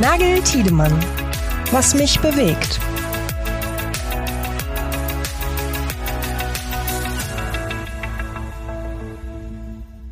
Nagel 0.00 0.42
Tiedemann. 0.42 0.92
Was 1.70 1.94
mich 1.94 2.18
bewegt. 2.18 2.80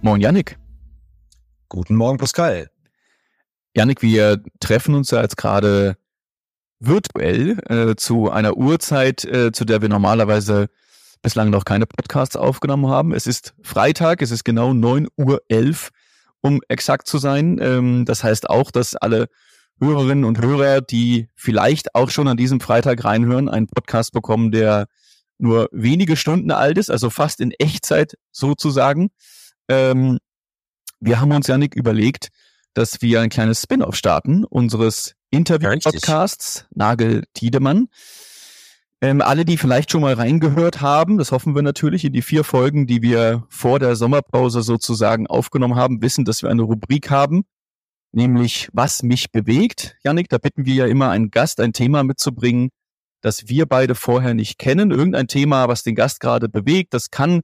Moin 0.00 0.20
Yannick. 0.20 0.56
Guten 1.68 1.96
Morgen 1.96 2.18
Pascal. 2.18 2.70
Yannick, 3.76 4.02
wir 4.02 4.40
treffen 4.60 4.94
uns 4.94 5.10
ja 5.10 5.20
jetzt 5.20 5.36
gerade 5.36 5.96
virtuell 6.78 7.58
äh, 7.68 7.96
zu 7.96 8.30
einer 8.30 8.56
Uhrzeit, 8.56 9.24
äh, 9.24 9.50
zu 9.50 9.64
der 9.64 9.82
wir 9.82 9.88
normalerweise 9.88 10.68
bislang 11.22 11.50
noch 11.50 11.64
keine 11.64 11.86
Podcasts 11.86 12.36
aufgenommen 12.36 12.86
haben. 12.86 13.12
Es 13.12 13.26
ist 13.26 13.54
Freitag, 13.62 14.22
es 14.22 14.30
ist 14.30 14.44
genau 14.44 14.74
9 14.74 15.08
Uhr 15.16 15.42
11, 15.48 15.90
um 16.40 16.60
exakt 16.68 17.08
zu 17.08 17.18
sein. 17.18 17.58
Ähm, 17.60 18.04
das 18.04 18.22
heißt 18.22 18.48
auch, 18.48 18.70
dass 18.70 18.94
alle 18.94 19.28
Hörerinnen 19.82 20.24
und 20.24 20.40
Hörer, 20.40 20.80
die 20.80 21.28
vielleicht 21.34 21.94
auch 21.94 22.10
schon 22.10 22.28
an 22.28 22.36
diesem 22.36 22.60
Freitag 22.60 23.04
reinhören, 23.04 23.48
einen 23.48 23.66
Podcast 23.66 24.12
bekommen, 24.12 24.52
der 24.52 24.86
nur 25.38 25.68
wenige 25.72 26.16
Stunden 26.16 26.52
alt 26.52 26.78
ist, 26.78 26.90
also 26.90 27.10
fast 27.10 27.40
in 27.40 27.50
Echtzeit 27.50 28.16
sozusagen. 28.30 29.10
Ähm, 29.68 30.18
wir 31.00 31.20
haben 31.20 31.32
uns, 31.32 31.48
Janik, 31.48 31.74
überlegt, 31.74 32.28
dass 32.74 33.02
wir 33.02 33.20
ein 33.20 33.28
kleines 33.28 33.62
Spin-off 33.62 33.96
starten 33.96 34.44
unseres 34.44 35.14
Interview-Podcasts 35.30 36.66
Nagel 36.74 37.24
Tiedemann. 37.34 37.88
Ähm, 39.00 39.20
alle, 39.20 39.44
die 39.44 39.56
vielleicht 39.56 39.90
schon 39.90 40.02
mal 40.02 40.14
reingehört 40.14 40.80
haben, 40.80 41.18
das 41.18 41.32
hoffen 41.32 41.56
wir 41.56 41.62
natürlich, 41.62 42.04
in 42.04 42.12
die 42.12 42.22
vier 42.22 42.44
Folgen, 42.44 42.86
die 42.86 43.02
wir 43.02 43.44
vor 43.48 43.80
der 43.80 43.96
Sommerpause 43.96 44.62
sozusagen 44.62 45.26
aufgenommen 45.26 45.74
haben, 45.74 46.02
wissen, 46.02 46.24
dass 46.24 46.42
wir 46.44 46.50
eine 46.50 46.62
Rubrik 46.62 47.10
haben, 47.10 47.44
nämlich 48.12 48.68
Was 48.72 49.02
mich 49.02 49.32
bewegt. 49.32 49.96
Janik, 50.04 50.28
da 50.28 50.38
bitten 50.38 50.64
wir 50.64 50.74
ja 50.74 50.86
immer 50.86 51.10
einen 51.10 51.30
Gast, 51.30 51.60
ein 51.60 51.72
Thema 51.72 52.04
mitzubringen, 52.04 52.70
das 53.20 53.48
wir 53.48 53.66
beide 53.66 53.94
vorher 53.94 54.34
nicht 54.34 54.58
kennen. 54.58 54.90
Irgendein 54.90 55.28
Thema, 55.28 55.68
was 55.68 55.82
den 55.82 55.94
Gast 55.94 56.20
gerade 56.20 56.48
bewegt. 56.48 56.94
Das 56.94 57.10
kann 57.10 57.40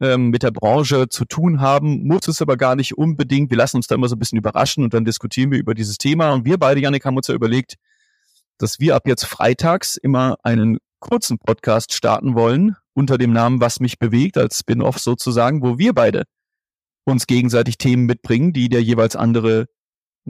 ähm, 0.00 0.30
mit 0.30 0.42
der 0.42 0.50
Branche 0.50 1.08
zu 1.08 1.24
tun 1.24 1.60
haben, 1.60 2.06
muss 2.06 2.26
es 2.28 2.40
aber 2.40 2.56
gar 2.56 2.74
nicht 2.74 2.96
unbedingt. 2.96 3.50
Wir 3.50 3.58
lassen 3.58 3.76
uns 3.76 3.86
da 3.86 3.94
immer 3.94 4.08
so 4.08 4.16
ein 4.16 4.18
bisschen 4.18 4.38
überraschen 4.38 4.82
und 4.82 4.94
dann 4.94 5.04
diskutieren 5.04 5.50
wir 5.50 5.58
über 5.58 5.74
dieses 5.74 5.98
Thema. 5.98 6.32
Und 6.32 6.44
wir 6.44 6.58
beide, 6.58 6.80
Janik, 6.80 7.04
haben 7.04 7.16
uns 7.16 7.28
ja 7.28 7.34
überlegt, 7.34 7.74
dass 8.58 8.80
wir 8.80 8.96
ab 8.96 9.02
jetzt 9.06 9.24
freitags 9.24 9.96
immer 9.96 10.36
einen 10.42 10.78
kurzen 11.00 11.38
Podcast 11.38 11.92
starten 11.92 12.34
wollen 12.34 12.76
unter 12.94 13.18
dem 13.18 13.32
Namen 13.32 13.60
Was 13.60 13.80
mich 13.80 13.98
bewegt 13.98 14.36
als 14.36 14.58
Spin-off 14.58 14.98
sozusagen, 14.98 15.62
wo 15.62 15.78
wir 15.78 15.94
beide 15.94 16.24
uns 17.04 17.26
gegenseitig 17.26 17.78
Themen 17.78 18.04
mitbringen, 18.04 18.52
die 18.52 18.68
der 18.68 18.82
jeweils 18.82 19.16
andere 19.16 19.66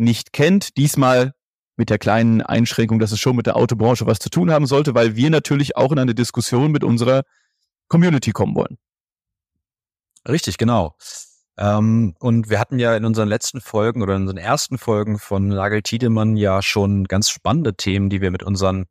nicht 0.00 0.32
kennt. 0.32 0.76
Diesmal 0.76 1.34
mit 1.76 1.90
der 1.90 1.98
kleinen 1.98 2.42
Einschränkung, 2.42 2.98
dass 2.98 3.12
es 3.12 3.20
schon 3.20 3.36
mit 3.36 3.46
der 3.46 3.56
Autobranche 3.56 4.06
was 4.06 4.18
zu 4.18 4.30
tun 4.30 4.50
haben 4.50 4.66
sollte, 4.66 4.94
weil 4.94 5.16
wir 5.16 5.30
natürlich 5.30 5.76
auch 5.76 5.92
in 5.92 5.98
eine 5.98 6.14
Diskussion 6.14 6.72
mit 6.72 6.84
unserer 6.84 7.22
Community 7.88 8.32
kommen 8.32 8.54
wollen. 8.54 8.78
Richtig, 10.28 10.58
genau. 10.58 10.96
Ähm, 11.56 12.14
und 12.20 12.50
wir 12.50 12.58
hatten 12.58 12.78
ja 12.78 12.96
in 12.96 13.04
unseren 13.04 13.28
letzten 13.28 13.60
Folgen 13.60 14.02
oder 14.02 14.16
in 14.16 14.22
unseren 14.22 14.38
ersten 14.38 14.78
Folgen 14.78 15.18
von 15.18 15.48
Nagel 15.48 15.82
Tiedemann 15.82 16.36
ja 16.36 16.62
schon 16.62 17.04
ganz 17.04 17.30
spannende 17.30 17.74
Themen, 17.74 18.10
die 18.10 18.20
wir 18.20 18.30
mit 18.30 18.42
unseren 18.42 18.86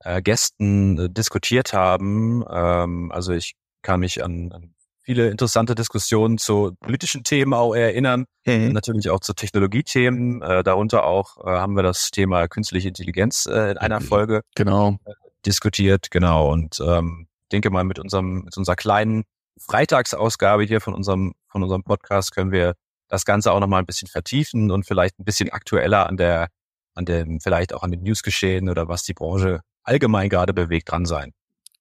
äh, 0.00 0.22
Gästen 0.22 0.98
äh, 0.98 1.10
diskutiert 1.10 1.72
haben. 1.72 2.44
Ähm, 2.50 3.12
also 3.12 3.32
ich 3.32 3.54
kann 3.82 4.00
mich 4.00 4.24
an, 4.24 4.52
an 4.52 4.74
viele 5.02 5.30
interessante 5.30 5.74
Diskussionen 5.74 6.38
zu 6.38 6.72
politischen 6.80 7.24
Themen 7.24 7.54
auch 7.54 7.74
erinnern, 7.74 8.26
mhm. 8.46 8.72
natürlich 8.72 9.10
auch 9.10 9.20
zu 9.20 9.32
Technologiethemen. 9.32 10.42
Äh, 10.42 10.62
darunter 10.62 11.04
auch 11.04 11.38
äh, 11.38 11.50
haben 11.50 11.74
wir 11.74 11.82
das 11.82 12.10
Thema 12.10 12.48
künstliche 12.48 12.88
Intelligenz 12.88 13.46
äh, 13.46 13.72
in 13.72 13.78
einer 13.78 14.00
mhm. 14.00 14.04
Folge 14.04 14.42
genau. 14.54 14.98
Äh, 15.04 15.12
diskutiert. 15.46 16.10
Genau. 16.10 16.50
Und 16.52 16.80
ähm, 16.80 17.28
denke 17.52 17.70
mal, 17.70 17.84
mit 17.84 17.98
unserem, 17.98 18.44
mit 18.44 18.56
unserer 18.56 18.76
kleinen 18.76 19.24
Freitagsausgabe 19.58 20.64
hier 20.64 20.80
von 20.80 20.94
unserem, 20.94 21.34
von 21.48 21.62
unserem 21.62 21.82
Podcast 21.82 22.34
können 22.34 22.52
wir 22.52 22.74
das 23.08 23.24
Ganze 23.24 23.52
auch 23.52 23.60
nochmal 23.60 23.82
ein 23.82 23.86
bisschen 23.86 24.08
vertiefen 24.08 24.70
und 24.70 24.86
vielleicht 24.86 25.18
ein 25.18 25.24
bisschen 25.24 25.50
aktueller 25.50 26.06
an 26.06 26.16
der, 26.16 26.48
an 26.94 27.04
dem, 27.04 27.40
vielleicht 27.40 27.74
auch 27.74 27.82
an 27.82 27.90
den 27.90 28.02
Newsgeschehen 28.02 28.68
oder 28.68 28.88
was 28.88 29.02
die 29.02 29.14
Branche 29.14 29.60
allgemein 29.82 30.28
gerade 30.28 30.54
bewegt 30.54 30.90
dran 30.90 31.06
sein. 31.06 31.32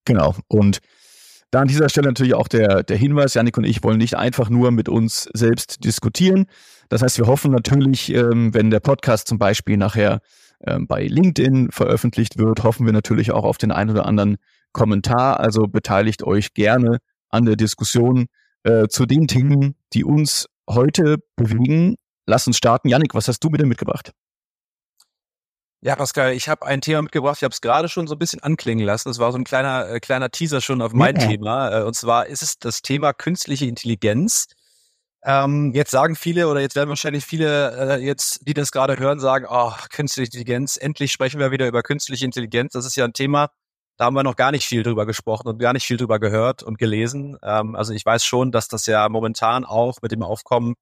Genau. 0.06 0.36
Und 0.48 0.80
da 1.52 1.62
an 1.62 1.68
dieser 1.68 1.90
Stelle 1.90 2.08
natürlich 2.08 2.36
auch 2.36 2.48
der, 2.48 2.84
der 2.84 2.98
Hinweis, 2.98 3.34
Janik 3.34 3.58
und 3.58 3.64
ich 3.64 3.84
wollen 3.84 3.98
nicht 3.98 4.16
einfach 4.16 4.50
nur 4.50 4.72
mit 4.72 4.90
uns 4.90 5.30
selbst 5.34 5.84
diskutieren. 5.84 6.46
Das 6.90 7.02
heißt, 7.02 7.18
wir 7.18 7.28
hoffen 7.28 7.52
natürlich, 7.52 8.14
ähm, 8.14 8.54
wenn 8.54 8.70
der 8.70 8.80
Podcast 8.80 9.28
zum 9.28 9.38
Beispiel 9.38 9.78
nachher 9.78 10.22
ähm, 10.66 10.88
bei 10.88 11.06
LinkedIn 11.06 11.72
veröffentlicht 11.72 12.38
wird, 12.38 12.64
hoffen 12.64 12.86
wir 12.86 12.94
natürlich 12.94 13.32
auch 13.32 13.44
auf 13.44 13.58
den 13.58 13.72
einen 13.72 13.92
oder 13.92 14.06
anderen 14.06 14.38
Kommentar. 14.74 15.40
Also 15.40 15.64
beteiligt 15.64 16.24
euch 16.24 16.54
gerne 16.54 16.98
an 17.30 17.46
der 17.46 17.56
Diskussion 17.56 18.28
äh, 18.64 18.88
zu 18.88 19.06
den 19.06 19.28
Themen, 19.28 19.76
die 19.94 20.04
uns 20.04 20.48
heute 20.70 21.18
bewegen. 21.36 21.96
Lass 22.26 22.46
uns 22.46 22.58
starten. 22.58 22.90
Janik, 22.90 23.16
was 23.16 23.28
hast 23.28 23.44
du 23.44 23.50
mir 23.50 23.58
denn 23.58 23.70
mitgebracht? 23.70 24.12
Ja, 25.82 25.96
Pascal, 25.96 26.34
ich 26.34 26.50
habe 26.50 26.66
ein 26.66 26.82
Thema 26.82 27.02
mitgebracht. 27.02 27.38
Ich 27.38 27.44
habe 27.44 27.54
es 27.54 27.62
gerade 27.62 27.88
schon 27.88 28.06
so 28.06 28.16
ein 28.16 28.20
bisschen 28.20 28.42
anklingen 28.44 28.86
lassen. 28.86 29.10
Es 29.10 29.18
war 29.18 29.32
so 29.32 29.38
ein 29.38 29.46
kleiner 29.46 29.88
äh, 29.90 30.00
kleiner 30.02 30.30
Teaser 30.30 30.60
schon 30.60 30.82
auf 30.82 30.92
mein 30.92 31.16
ja. 31.16 31.28
Thema. 31.28 31.80
Äh, 31.80 31.84
und 31.84 31.96
zwar 31.96 32.28
ist 32.28 32.42
es 32.42 32.60
das 32.60 32.82
Thema 32.82 33.14
künstliche 33.14 33.66
Intelligenz. 33.66 34.48
Ähm, 35.24 35.74
jetzt 35.74 35.92
sagen 35.92 36.16
viele 36.16 36.50
oder 36.50 36.60
jetzt 36.60 36.76
werden 36.76 36.90
wahrscheinlich 36.90 37.26
viele 37.26 37.98
äh, 37.98 38.06
jetzt, 38.06 38.42
die 38.46 38.54
das 38.54 38.72
gerade 38.72 39.00
hören, 39.00 39.20
sagen: 39.22 39.46
Oh, 39.50 39.72
künstliche 39.90 40.28
Intelligenz. 40.28 40.76
Endlich 40.76 41.14
sprechen 41.14 41.40
wir 41.40 41.52
wieder 41.52 41.68
über 41.68 41.82
künstliche 41.82 42.26
Intelligenz. 42.26 42.74
Das 42.74 42.86
ist 42.86 42.98
ja 42.98 43.06
ein 43.06 43.14
Thema, 43.14 43.50
da 43.98 44.06
haben 44.06 44.16
wir 44.16 44.24
noch 44.24 44.36
gar 44.36 44.52
nicht 44.52 44.66
viel 44.66 44.84
drüber 44.84 45.06
gesprochen 45.06 45.48
und 45.48 45.60
gar 45.60 45.74
nicht 45.74 45.86
viel 45.86 45.98
drüber 45.98 46.20
gehört 46.20 46.62
und 46.64 46.78
gelesen. 46.78 47.38
Ähm, 47.44 47.76
also 47.76 47.94
ich 47.94 48.06
weiß 48.06 48.26
schon, 48.26 48.52
dass 48.52 48.68
das 48.68 48.86
ja 48.86 49.08
momentan 49.08 49.64
auch 49.64 49.98
mit 50.02 50.12
dem 50.12 50.24
Aufkommen 50.24 50.76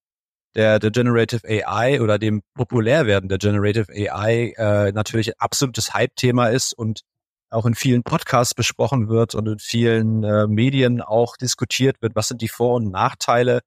der, 0.58 0.80
der 0.80 0.92
Generative 0.92 1.48
AI 1.48 2.02
oder 2.02 2.18
dem 2.18 2.42
Populärwerden 2.56 3.30
der 3.30 3.38
Generative 3.38 3.94
AI 3.94 4.54
äh, 4.58 4.92
natürlich 4.92 5.30
ein 5.30 5.40
absolutes 5.40 5.94
Hype-Thema 5.94 6.48
ist 6.48 6.74
und 6.74 7.02
auch 7.50 7.66
in 7.66 7.76
vielen 7.76 8.04
Podcasts 8.04 8.54
besprochen 8.54 9.08
wird 9.08 9.36
und 9.36 9.48
in 9.48 9.60
vielen 9.60 10.24
äh, 10.24 10.48
Medien 10.48 11.02
auch 11.02 11.38
diskutiert 11.38 12.02
wird, 12.02 12.16
was 12.16 12.28
sind 12.28 12.42
die 12.42 12.50
Vor- 12.50 12.76
und 12.76 12.92
Nachteile. 12.92 13.62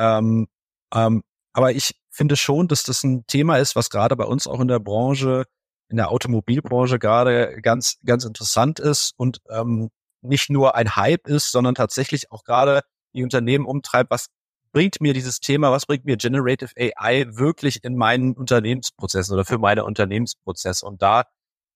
Ähm, 0.00 0.46
ähm, 0.94 1.22
aber 1.52 1.72
ich 1.72 1.96
finde 2.10 2.36
schon, 2.36 2.68
dass 2.68 2.84
das 2.84 3.02
ein 3.02 3.26
Thema 3.26 3.58
ist, 3.58 3.76
was 3.76 3.90
gerade 3.90 4.16
bei 4.16 4.24
uns 4.24 4.46
auch 4.46 4.60
in 4.60 4.68
der 4.68 4.78
Branche 4.78 5.44
in 5.90 5.96
der 5.96 6.10
Automobilbranche 6.10 6.98
gerade 6.98 7.60
ganz, 7.62 7.96
ganz 8.04 8.24
interessant 8.24 8.78
ist 8.78 9.12
und 9.16 9.40
ähm, 9.50 9.90
nicht 10.20 10.50
nur 10.50 10.74
ein 10.74 10.96
Hype 10.96 11.26
ist, 11.26 11.50
sondern 11.50 11.74
tatsächlich 11.74 12.30
auch 12.30 12.44
gerade 12.44 12.82
die 13.14 13.22
Unternehmen 13.22 13.64
umtreibt, 13.64 14.10
was 14.10 14.28
bringt 14.72 15.00
mir 15.00 15.14
dieses 15.14 15.40
Thema, 15.40 15.70
was 15.70 15.86
bringt 15.86 16.04
mir 16.04 16.16
Generative 16.16 16.70
AI 16.76 17.26
wirklich 17.30 17.84
in 17.84 17.96
meinen 17.96 18.34
Unternehmensprozessen 18.34 19.34
oder 19.34 19.44
für 19.44 19.58
meine 19.58 19.84
Unternehmensprozesse? 19.84 20.86
Und 20.86 21.02
da 21.02 21.24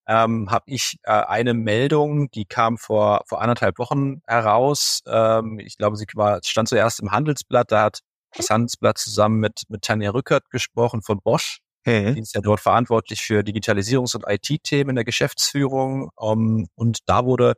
ähm, 0.07 0.49
habe 0.51 0.65
ich 0.67 0.97
äh, 1.03 1.11
eine 1.11 1.53
Meldung, 1.53 2.29
die 2.31 2.45
kam 2.45 2.77
vor 2.77 3.23
vor 3.27 3.41
anderthalb 3.41 3.79
Wochen 3.79 4.21
heraus. 4.27 5.01
Ähm, 5.07 5.59
ich 5.59 5.77
glaube, 5.77 5.95
sie 5.97 6.05
war 6.15 6.39
stand 6.43 6.67
zuerst 6.69 6.99
im 6.99 7.11
Handelsblatt. 7.11 7.71
Da 7.71 7.83
hat 7.83 7.99
das 8.35 8.49
Handelsblatt 8.49 8.97
zusammen 8.97 9.39
mit 9.39 9.63
mit 9.69 9.83
Tanja 9.83 10.11
Rückert 10.11 10.49
gesprochen 10.49 11.01
von 11.03 11.19
Bosch 11.21 11.59
Mhm. 11.85 12.15
Die 12.15 12.21
ist 12.21 12.35
ja 12.35 12.41
dort 12.41 12.59
verantwortlich 12.61 13.21
für 13.21 13.41
Digitalisierungs- 13.41 14.15
und 14.15 14.25
IT-Themen 14.27 14.91
in 14.91 14.95
der 14.95 15.05
Geschäftsführung. 15.05 16.09
Um, 16.15 16.59
ähm, 16.59 16.67
und 16.75 16.99
da 17.07 17.25
wurde 17.25 17.55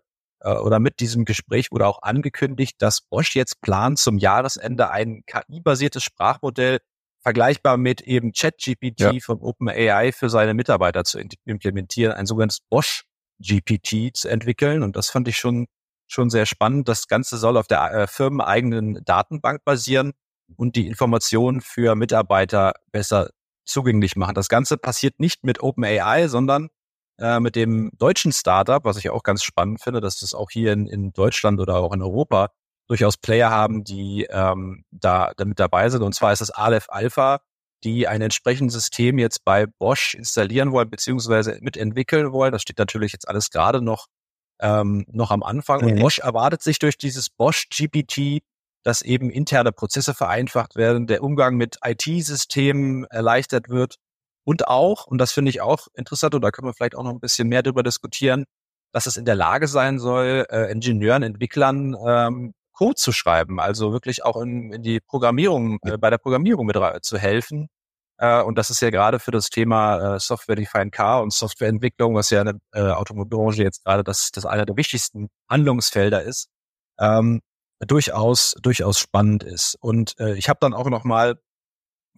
oder 0.51 0.79
mit 0.79 0.99
diesem 0.99 1.25
Gespräch 1.25 1.71
wurde 1.71 1.87
auch 1.87 2.01
angekündigt, 2.01 2.75
dass 2.79 3.01
Bosch 3.01 3.35
jetzt 3.35 3.61
plant, 3.61 3.99
zum 3.99 4.17
Jahresende 4.17 4.91
ein 4.91 5.23
KI-basiertes 5.25 6.03
Sprachmodell 6.03 6.79
vergleichbar 7.21 7.77
mit 7.77 8.01
eben 8.01 8.33
ChatGPT 8.33 8.99
ja. 8.99 9.11
von 9.23 9.39
OpenAI 9.39 10.11
für 10.11 10.29
seine 10.29 10.53
Mitarbeiter 10.53 11.03
zu 11.03 11.19
implementieren, 11.45 12.13
ein 12.13 12.27
sogenanntes 12.27 12.59
Bosch 12.69 13.05
GPT 13.39 14.15
zu 14.15 14.29
entwickeln. 14.29 14.83
Und 14.83 14.95
das 14.95 15.09
fand 15.09 15.27
ich 15.27 15.37
schon, 15.37 15.65
schon 16.07 16.29
sehr 16.29 16.45
spannend. 16.45 16.87
Das 16.87 17.07
Ganze 17.07 17.37
soll 17.37 17.57
auf 17.57 17.67
der 17.67 17.91
äh, 17.91 18.07
firmeneigenen 18.07 19.03
Datenbank 19.03 19.63
basieren 19.65 20.13
und 20.55 20.75
die 20.75 20.85
Informationen 20.85 21.61
für 21.61 21.95
Mitarbeiter 21.95 22.73
besser 22.91 23.31
zugänglich 23.65 24.15
machen. 24.15 24.35
Das 24.35 24.47
Ganze 24.47 24.77
passiert 24.77 25.19
nicht 25.19 25.43
mit 25.43 25.63
OpenAI, 25.63 26.27
sondern 26.27 26.69
äh, 27.19 27.39
mit 27.39 27.55
dem 27.55 27.91
deutschen 27.97 28.31
Startup, 28.31 28.83
was 28.83 28.97
ich 28.97 29.09
auch 29.09 29.23
ganz 29.23 29.43
spannend 29.43 29.81
finde, 29.81 30.01
dass 30.01 30.19
das 30.19 30.33
auch 30.33 30.49
hier 30.51 30.73
in, 30.73 30.87
in 30.87 31.13
Deutschland 31.13 31.59
oder 31.59 31.77
auch 31.77 31.93
in 31.93 32.01
Europa 32.01 32.51
durchaus 32.87 33.17
Player 33.17 33.49
haben, 33.49 33.83
die 33.83 34.27
ähm, 34.29 34.83
da 34.91 35.31
damit 35.37 35.59
dabei 35.59 35.89
sind. 35.89 36.03
Und 36.03 36.13
zwar 36.13 36.33
ist 36.33 36.39
das 36.39 36.51
Aleph 36.51 36.87
Alpha, 36.89 37.41
die 37.83 38.07
ein 38.07 38.21
entsprechendes 38.21 38.75
System 38.75 39.17
jetzt 39.17 39.43
bei 39.43 39.65
Bosch 39.65 40.13
installieren 40.13 40.71
wollen, 40.71 40.89
beziehungsweise 40.89 41.57
mitentwickeln 41.61 42.31
wollen. 42.31 42.51
Das 42.51 42.61
steht 42.61 42.77
natürlich 42.79 43.13
jetzt 43.13 43.27
alles 43.27 43.49
gerade 43.49 43.81
noch, 43.81 44.07
ähm, 44.59 45.05
noch 45.07 45.31
am 45.31 45.43
Anfang. 45.43 45.83
Und 45.83 45.99
Bosch 45.99 46.19
erwartet 46.19 46.61
sich 46.61 46.79
durch 46.79 46.97
dieses 46.97 47.29
Bosch 47.29 47.67
GPT 47.69 48.43
dass 48.85 49.01
eben 49.01 49.31
interne 49.31 49.71
Prozesse 49.71 50.13
vereinfacht 50.13 50.75
werden, 50.75 51.07
der 51.07 51.23
Umgang 51.23 51.55
mit 51.55 51.79
IT-Systemen 51.83 53.05
erleichtert 53.05 53.67
wird 53.67 53.95
Und 54.45 54.67
auch, 54.67 55.07
und 55.07 55.17
das 55.17 55.31
finde 55.31 55.49
ich 55.49 55.61
auch 55.61 55.87
interessant, 55.95 56.35
und 56.35 56.41
da 56.41 56.51
können 56.51 56.67
wir 56.67 56.73
vielleicht 56.73 56.95
auch 56.95 57.03
noch 57.03 57.11
ein 57.11 57.19
bisschen 57.19 57.47
mehr 57.49 57.63
darüber 57.63 57.83
diskutieren, 57.83 58.45
dass 58.93 59.07
es 59.07 59.17
in 59.17 59.25
der 59.25 59.35
Lage 59.35 59.67
sein 59.67 59.99
soll, 59.99 60.45
äh, 60.49 60.71
Ingenieuren, 60.71 61.23
Entwicklern 61.23 61.95
ähm, 62.07 62.53
Code 62.73 62.95
zu 62.95 63.11
schreiben, 63.11 63.59
also 63.59 63.91
wirklich 63.91 64.23
auch 64.23 64.39
in, 64.41 64.71
in 64.71 64.83
die 64.83 64.99
Programmierung, 64.99 65.79
äh, 65.83 65.97
bei 65.97 66.09
der 66.09 66.17
Programmierung 66.17 66.65
mit 66.65 66.77
zu 67.01 67.17
helfen. 67.17 67.67
Äh, 68.17 68.41
und 68.41 68.57
das 68.57 68.69
ist 68.69 68.81
ja 68.81 68.89
gerade 68.91 69.19
für 69.19 69.31
das 69.31 69.49
Thema 69.49 70.15
äh, 70.15 70.19
Software 70.19 70.55
Defined 70.55 70.93
Car 70.93 71.21
und 71.23 71.33
Softwareentwicklung, 71.33 72.15
was 72.15 72.29
ja 72.29 72.41
in 72.41 72.59
der 72.73 72.89
äh, 72.89 72.91
Automobilbranche 72.91 73.63
jetzt 73.63 73.83
gerade 73.83 74.03
das, 74.03 74.31
das 74.31 74.45
einer 74.45 74.65
der 74.65 74.77
wichtigsten 74.77 75.29
Handlungsfelder 75.49 76.23
ist, 76.23 76.49
ähm, 76.99 77.41
durchaus 77.79 78.55
durchaus 78.61 78.99
spannend 78.99 79.43
ist. 79.43 79.75
Und 79.81 80.17
äh, 80.19 80.35
ich 80.35 80.49
habe 80.49 80.59
dann 80.61 80.73
auch 80.73 80.89
noch 80.89 81.03
mal 81.03 81.35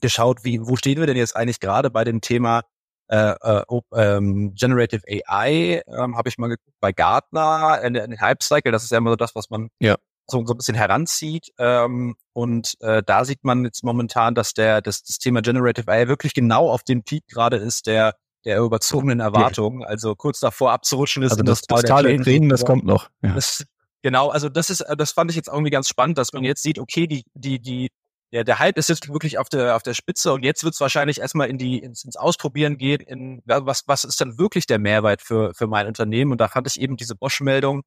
geschaut, 0.02 0.44
wie 0.44 0.60
wo 0.62 0.76
stehen 0.76 1.00
wir 1.00 1.08
denn 1.08 1.18
jetzt 1.18 1.36
eigentlich 1.36 1.60
gerade 1.60 1.90
bei 1.90 2.04
dem 2.04 2.22
Thema 2.22 2.64
äh, 3.10 3.36
äh, 3.42 3.64
ähm, 3.94 4.54
Generative 4.56 5.04
AI? 5.08 5.82
Ähm, 5.88 6.18
habe 6.18 6.30
ich 6.30 6.38
mal 6.38 6.48
geguckt 6.48 6.78
bei 6.80 6.92
Gartner 6.92 7.82
in, 7.84 7.96
in 7.96 8.20
Hype 8.20 8.44
Cycle. 8.44 8.72
Das 8.72 8.84
ist 8.84 8.92
ja 8.92 8.98
immer 8.98 9.12
so 9.12 9.16
das, 9.16 9.36
was 9.36 9.50
man 9.50 9.70
ja 9.80 9.96
so, 10.30 10.46
so 10.46 10.54
ein 10.54 10.58
bisschen 10.58 10.76
heranzieht. 10.76 11.52
Ähm, 11.58 12.16
und 12.34 12.76
äh, 12.82 13.02
da 13.06 13.26
sieht 13.26 13.44
man 13.44 13.64
jetzt 13.64 13.84
momentan, 13.84 14.36
dass 14.36 14.54
der 14.54 14.82
das, 14.82 15.04
das 15.04 15.18
Thema 15.18 15.42
Generative 15.42 15.88
AI 15.88 16.08
wirklich 16.08 16.34
genau 16.34 16.70
auf 16.70 16.84
dem 16.84 17.04
Peak 17.04 17.24
gerade 17.28 17.58
ist, 17.58 17.88
der 17.88 18.14
der 18.46 18.60
überzogenen 18.60 19.20
Erwartungen, 19.20 19.84
also 19.84 20.16
kurz 20.16 20.40
davor 20.40 20.72
abzurutschen 20.72 21.22
ist. 21.24 21.32
Also 21.32 21.44
das, 21.44 21.62
das 21.64 21.82
Tal 21.82 22.04
der 22.04 22.22
Tränen, 22.22 22.48
das 22.48 22.64
kommt 22.64 22.86
noch. 22.86 23.10
Ja. 23.22 23.34
Das, 23.34 23.66
genau, 24.04 24.30
also 24.30 24.48
das 24.48 24.70
ist, 24.70 24.86
das 24.98 25.12
fand 25.12 25.32
ich 25.32 25.36
jetzt 25.36 25.50
irgendwie 25.50 25.72
ganz 25.72 25.90
spannend, 25.90 26.18
dass 26.18 26.32
man 26.32 26.46
jetzt 26.46 26.64
sieht, 26.64 26.80
okay, 26.80 27.08
die, 27.08 27.24
die, 27.34 27.60
die, 27.60 27.90
der, 28.32 28.44
der 28.44 28.60
Hype 28.60 28.78
ist 28.78 28.90
jetzt 28.90 29.08
wirklich 29.08 29.38
auf 29.38 29.50
der, 29.50 29.76
auf 29.76 29.84
der 29.84 29.94
Spitze 29.94 30.34
und 30.34 30.44
jetzt 30.44 30.64
wird 30.64 30.74
es 30.74 30.82
wahrscheinlich 30.82 31.20
erstmal 31.20 31.50
in 31.50 31.58
die, 31.58 31.80
ins, 31.80 32.04
ins 32.04 32.18
Ausprobieren 32.18 32.78
gehen, 32.78 33.02
in 33.02 33.42
was, 33.46 33.84
was 33.88 34.04
ist 34.04 34.20
dann 34.20 34.38
wirklich 34.38 34.66
der 34.66 34.80
Mehrwert 34.80 35.22
für, 35.22 35.54
für 35.54 35.68
mein 35.68 35.88
Unternehmen? 35.88 36.32
Und 36.32 36.42
da 36.42 36.48
fand 36.48 36.68
ich 36.68 36.80
eben 36.80 36.98
diese 36.98 37.16
Bosch-Meldung 37.16 37.84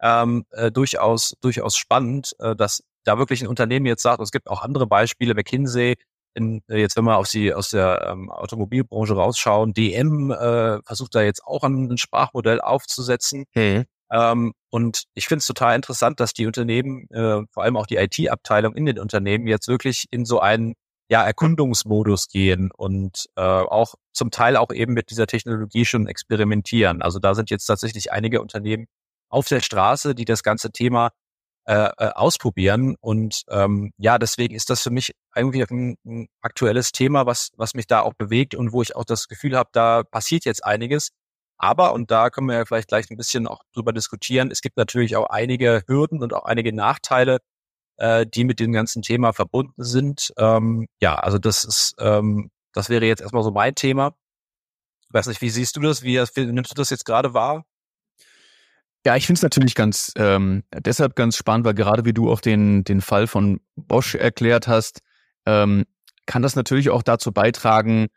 ähm, 0.00 0.44
äh, 0.50 0.70
durchaus, 0.70 1.34
durchaus 1.40 1.76
spannend, 1.76 2.34
äh, 2.38 2.54
dass 2.54 2.82
da 3.04 3.18
wirklich 3.18 3.40
ein 3.42 3.48
Unternehmen 3.48 3.86
jetzt 3.86 4.02
sagt, 4.02 4.18
und 4.18 4.24
es 4.24 4.30
gibt 4.30 4.48
auch 4.48 4.62
andere 4.62 4.86
Beispiele, 4.86 5.34
McKinsey, 5.34 5.96
in, 6.34 6.62
äh, 6.68 6.78
jetzt 6.78 6.96
wenn 6.96 7.04
wir 7.04 7.16
auf 7.16 7.28
die 7.28 7.54
aus 7.54 7.70
der 7.70 8.06
ähm, 8.10 8.30
Automobilbranche 8.30 9.14
rausschauen, 9.14 9.72
DM 9.72 10.30
äh, 10.30 10.82
versucht 10.82 11.14
da 11.14 11.22
jetzt 11.22 11.42
auch 11.44 11.64
ein, 11.64 11.90
ein 11.90 11.98
Sprachmodell 11.98 12.60
aufzusetzen. 12.60 13.44
Okay. 13.50 13.86
Ähm, 14.10 14.52
und 14.70 15.04
ich 15.14 15.26
finde 15.26 15.40
es 15.40 15.46
total 15.46 15.76
interessant, 15.76 16.20
dass 16.20 16.32
die 16.32 16.46
Unternehmen, 16.46 17.08
äh, 17.10 17.42
vor 17.50 17.62
allem 17.62 17.76
auch 17.76 17.86
die 17.86 17.96
IT-Abteilung 17.96 18.74
in 18.74 18.86
den 18.86 18.98
Unternehmen, 18.98 19.46
jetzt 19.46 19.68
wirklich 19.68 20.06
in 20.10 20.24
so 20.24 20.40
einen 20.40 20.74
ja, 21.10 21.24
Erkundungsmodus 21.24 22.28
gehen 22.28 22.70
und 22.76 23.26
äh, 23.36 23.40
auch 23.40 23.94
zum 24.12 24.30
Teil 24.30 24.56
auch 24.56 24.72
eben 24.72 24.92
mit 24.92 25.10
dieser 25.10 25.26
Technologie 25.26 25.84
schon 25.84 26.06
experimentieren. 26.06 27.02
Also 27.02 27.18
da 27.18 27.34
sind 27.34 27.50
jetzt 27.50 27.66
tatsächlich 27.66 28.12
einige 28.12 28.42
Unternehmen, 28.42 28.86
auf 29.30 29.48
der 29.48 29.60
Straße, 29.60 30.14
die 30.14 30.24
das 30.24 30.42
ganze 30.42 30.70
Thema 30.70 31.10
äh, 31.66 31.90
äh, 31.98 32.10
ausprobieren. 32.14 32.96
Und 33.00 33.42
ähm, 33.50 33.92
ja, 33.98 34.18
deswegen 34.18 34.54
ist 34.54 34.70
das 34.70 34.82
für 34.82 34.90
mich 34.90 35.12
irgendwie 35.36 35.62
ein, 35.62 35.96
ein 36.06 36.28
aktuelles 36.40 36.92
Thema, 36.92 37.26
was, 37.26 37.50
was 37.56 37.74
mich 37.74 37.86
da 37.86 38.00
auch 38.00 38.14
bewegt 38.14 38.54
und 38.54 38.72
wo 38.72 38.82
ich 38.82 38.96
auch 38.96 39.04
das 39.04 39.28
Gefühl 39.28 39.56
habe, 39.56 39.68
da 39.72 40.02
passiert 40.02 40.44
jetzt 40.46 40.64
einiges. 40.64 41.10
Aber, 41.58 41.92
und 41.92 42.10
da 42.10 42.30
können 42.30 42.46
wir 42.46 42.56
ja 42.56 42.64
vielleicht 42.64 42.88
gleich 42.88 43.10
ein 43.10 43.16
bisschen 43.16 43.46
auch 43.46 43.62
drüber 43.74 43.92
diskutieren, 43.92 44.50
es 44.50 44.60
gibt 44.60 44.76
natürlich 44.76 45.16
auch 45.16 45.28
einige 45.28 45.82
Hürden 45.86 46.22
und 46.22 46.32
auch 46.32 46.44
einige 46.44 46.72
Nachteile, 46.72 47.38
äh, 47.96 48.26
die 48.26 48.44
mit 48.44 48.60
dem 48.60 48.72
ganzen 48.72 49.02
Thema 49.02 49.32
verbunden 49.32 49.82
sind. 49.84 50.32
Ähm, 50.38 50.86
ja, 51.00 51.16
also 51.16 51.38
das 51.38 51.64
ist, 51.64 51.96
ähm, 51.98 52.50
das 52.72 52.88
wäre 52.88 53.04
jetzt 53.06 53.20
erstmal 53.20 53.42
so 53.42 53.50
mein 53.50 53.74
Thema. 53.74 54.14
Ich 55.08 55.14
weiß 55.14 55.26
nicht, 55.26 55.40
wie 55.40 55.50
siehst 55.50 55.76
du 55.76 55.80
das? 55.80 56.02
Wie, 56.02 56.16
wie 56.18 56.46
nimmst 56.46 56.70
du 56.70 56.74
das 56.76 56.90
jetzt 56.90 57.04
gerade 57.04 57.34
wahr? 57.34 57.64
Ja, 59.04 59.16
ich 59.16 59.26
finde 59.26 59.38
es 59.38 59.42
natürlich 59.42 59.74
ganz 59.74 60.12
ähm, 60.16 60.64
deshalb 60.72 61.16
ganz 61.16 61.36
spannend, 61.36 61.64
weil 61.64 61.74
gerade 61.74 62.04
wie 62.04 62.12
du 62.12 62.30
auch 62.30 62.40
den, 62.40 62.84
den 62.84 63.00
Fall 63.00 63.26
von 63.26 63.60
Bosch 63.74 64.14
erklärt 64.14 64.68
hast, 64.68 65.00
ähm, 65.46 65.86
kann 66.26 66.42
das 66.42 66.56
natürlich 66.56 66.90
auch 66.90 67.02
dazu 67.02 67.32
beitragen, 67.32 68.08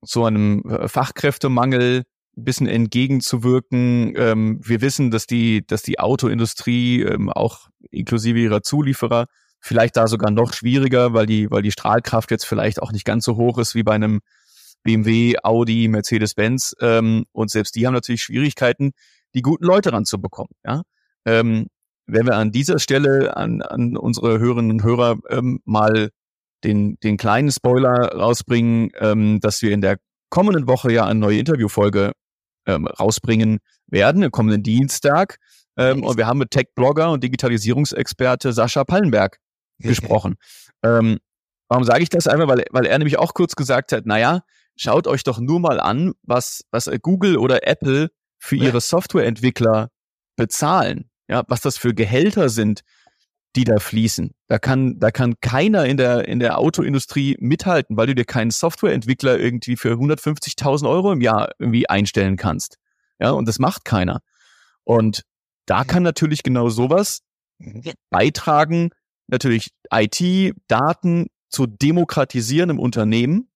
so 0.00 0.24
einem 0.24 0.62
äh, 0.62 0.88
Fachkräftemangel 0.88 2.04
bisschen 2.44 2.66
entgegenzuwirken. 2.66 4.14
Ähm, 4.16 4.60
wir 4.62 4.80
wissen, 4.80 5.10
dass 5.10 5.26
die, 5.26 5.66
dass 5.66 5.82
die 5.82 5.98
Autoindustrie 5.98 7.02
ähm, 7.02 7.30
auch 7.30 7.68
inklusive 7.90 8.38
ihrer 8.38 8.62
Zulieferer 8.62 9.26
vielleicht 9.60 9.96
da 9.96 10.06
sogar 10.06 10.30
noch 10.30 10.52
schwieriger, 10.52 11.14
weil 11.14 11.26
die, 11.26 11.50
weil 11.50 11.62
die 11.62 11.72
Strahlkraft 11.72 12.30
jetzt 12.30 12.46
vielleicht 12.46 12.80
auch 12.80 12.92
nicht 12.92 13.04
ganz 13.04 13.24
so 13.24 13.36
hoch 13.36 13.58
ist 13.58 13.74
wie 13.74 13.82
bei 13.82 13.94
einem 13.94 14.20
BMW, 14.82 15.34
Audi, 15.42 15.88
Mercedes-Benz. 15.88 16.76
Ähm, 16.80 17.24
und 17.32 17.50
selbst 17.50 17.74
die 17.74 17.86
haben 17.86 17.94
natürlich 17.94 18.22
Schwierigkeiten, 18.22 18.92
die 19.34 19.42
guten 19.42 19.64
Leute 19.64 19.92
ranzubekommen. 19.92 20.52
Ja? 20.64 20.82
Ähm, 21.24 21.66
wenn 22.06 22.26
wir 22.26 22.36
an 22.36 22.52
dieser 22.52 22.78
Stelle 22.78 23.36
an, 23.36 23.62
an 23.62 23.96
unsere 23.96 24.38
Hörerinnen 24.38 24.70
und 24.70 24.82
Hörer 24.82 25.18
ähm, 25.28 25.60
mal 25.64 26.10
den, 26.64 26.98
den 27.00 27.16
kleinen 27.16 27.50
Spoiler 27.50 28.12
rausbringen, 28.14 28.90
ähm, 28.98 29.40
dass 29.40 29.62
wir 29.62 29.72
in 29.72 29.80
der 29.80 29.98
kommenden 30.30 30.66
Woche 30.66 30.92
ja 30.92 31.06
eine 31.06 31.20
neue 31.20 31.38
Interviewfolge 31.38 32.12
ähm, 32.68 32.86
rausbringen 32.86 33.58
werden, 33.88 34.22
am 34.22 34.30
kommenden 34.30 34.62
Dienstag. 34.62 35.38
Ähm, 35.76 36.04
und 36.04 36.16
wir 36.16 36.26
haben 36.26 36.38
mit 36.38 36.50
Tech-Blogger 36.50 37.10
und 37.10 37.24
Digitalisierungsexperte 37.24 38.52
Sascha 38.52 38.84
Pallenberg 38.84 39.38
gesprochen. 39.78 40.36
Ähm, 40.84 41.18
warum 41.68 41.84
sage 41.84 42.02
ich 42.02 42.10
das 42.10 42.28
einmal? 42.28 42.46
Weil, 42.46 42.64
weil 42.70 42.86
er 42.86 42.98
nämlich 42.98 43.18
auch 43.18 43.34
kurz 43.34 43.56
gesagt 43.56 43.92
hat, 43.92 44.06
naja, 44.06 44.42
schaut 44.76 45.06
euch 45.06 45.24
doch 45.24 45.40
nur 45.40 45.58
mal 45.58 45.80
an, 45.80 46.12
was, 46.22 46.62
was 46.70 46.88
Google 47.02 47.38
oder 47.38 47.66
Apple 47.66 48.10
für 48.38 48.56
ihre 48.56 48.80
Softwareentwickler 48.80 49.90
bezahlen, 50.36 51.10
ja, 51.28 51.42
was 51.48 51.60
das 51.60 51.76
für 51.76 51.94
Gehälter 51.94 52.48
sind, 52.48 52.82
die 53.58 53.64
da 53.64 53.78
fließen. 53.78 54.30
Da 54.46 54.58
kann, 54.58 55.00
da 55.00 55.10
kann 55.10 55.34
keiner 55.40 55.84
in 55.84 55.96
der, 55.96 56.28
in 56.28 56.38
der 56.38 56.58
Autoindustrie 56.58 57.36
mithalten, 57.40 57.96
weil 57.96 58.06
du 58.06 58.14
dir 58.14 58.24
keinen 58.24 58.52
Softwareentwickler 58.52 59.38
irgendwie 59.38 59.76
für 59.76 59.94
150.000 59.94 60.88
Euro 60.88 61.10
im 61.12 61.20
Jahr 61.20 61.50
irgendwie 61.58 61.88
einstellen 61.88 62.36
kannst. 62.36 62.78
Ja, 63.18 63.32
und 63.32 63.48
das 63.48 63.58
macht 63.58 63.84
keiner. 63.84 64.20
Und 64.84 65.24
da 65.66 65.82
kann 65.82 66.04
natürlich 66.04 66.44
genau 66.44 66.68
sowas 66.68 67.22
beitragen, 68.10 68.90
natürlich 69.26 69.70
IT, 69.92 70.54
Daten 70.68 71.26
zu 71.48 71.66
demokratisieren 71.66 72.70
im 72.70 72.78
Unternehmen. 72.78 73.50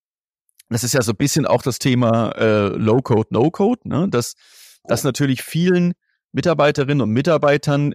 Das 0.69 0.83
ist 0.83 0.95
ja 0.95 1.03
so 1.03 1.13
ein 1.13 1.17
bisschen 1.17 1.47
auch 1.47 1.63
das 1.63 1.79
Thema 1.79 2.33
äh, 2.33 2.69
Low-Code, 2.69 3.29
No-Code, 3.31 3.89
ne? 3.89 4.09
dass 4.11 4.35
dass 4.85 5.05
natürlich 5.05 5.43
vielen 5.43 5.93
Mitarbeiterinnen 6.33 7.03
und 7.03 7.11
Mitarbeitern 7.11 7.93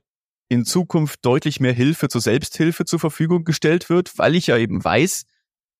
in 0.49 0.65
Zukunft 0.65 1.25
deutlich 1.25 1.59
mehr 1.59 1.73
Hilfe 1.73 2.07
zur 2.07 2.21
Selbsthilfe 2.21 2.85
zur 2.85 2.99
Verfügung 2.99 3.43
gestellt 3.43 3.89
wird, 3.89 4.17
weil 4.17 4.35
ich 4.35 4.47
ja 4.47 4.57
eben 4.57 4.83
weiß, 4.83 5.25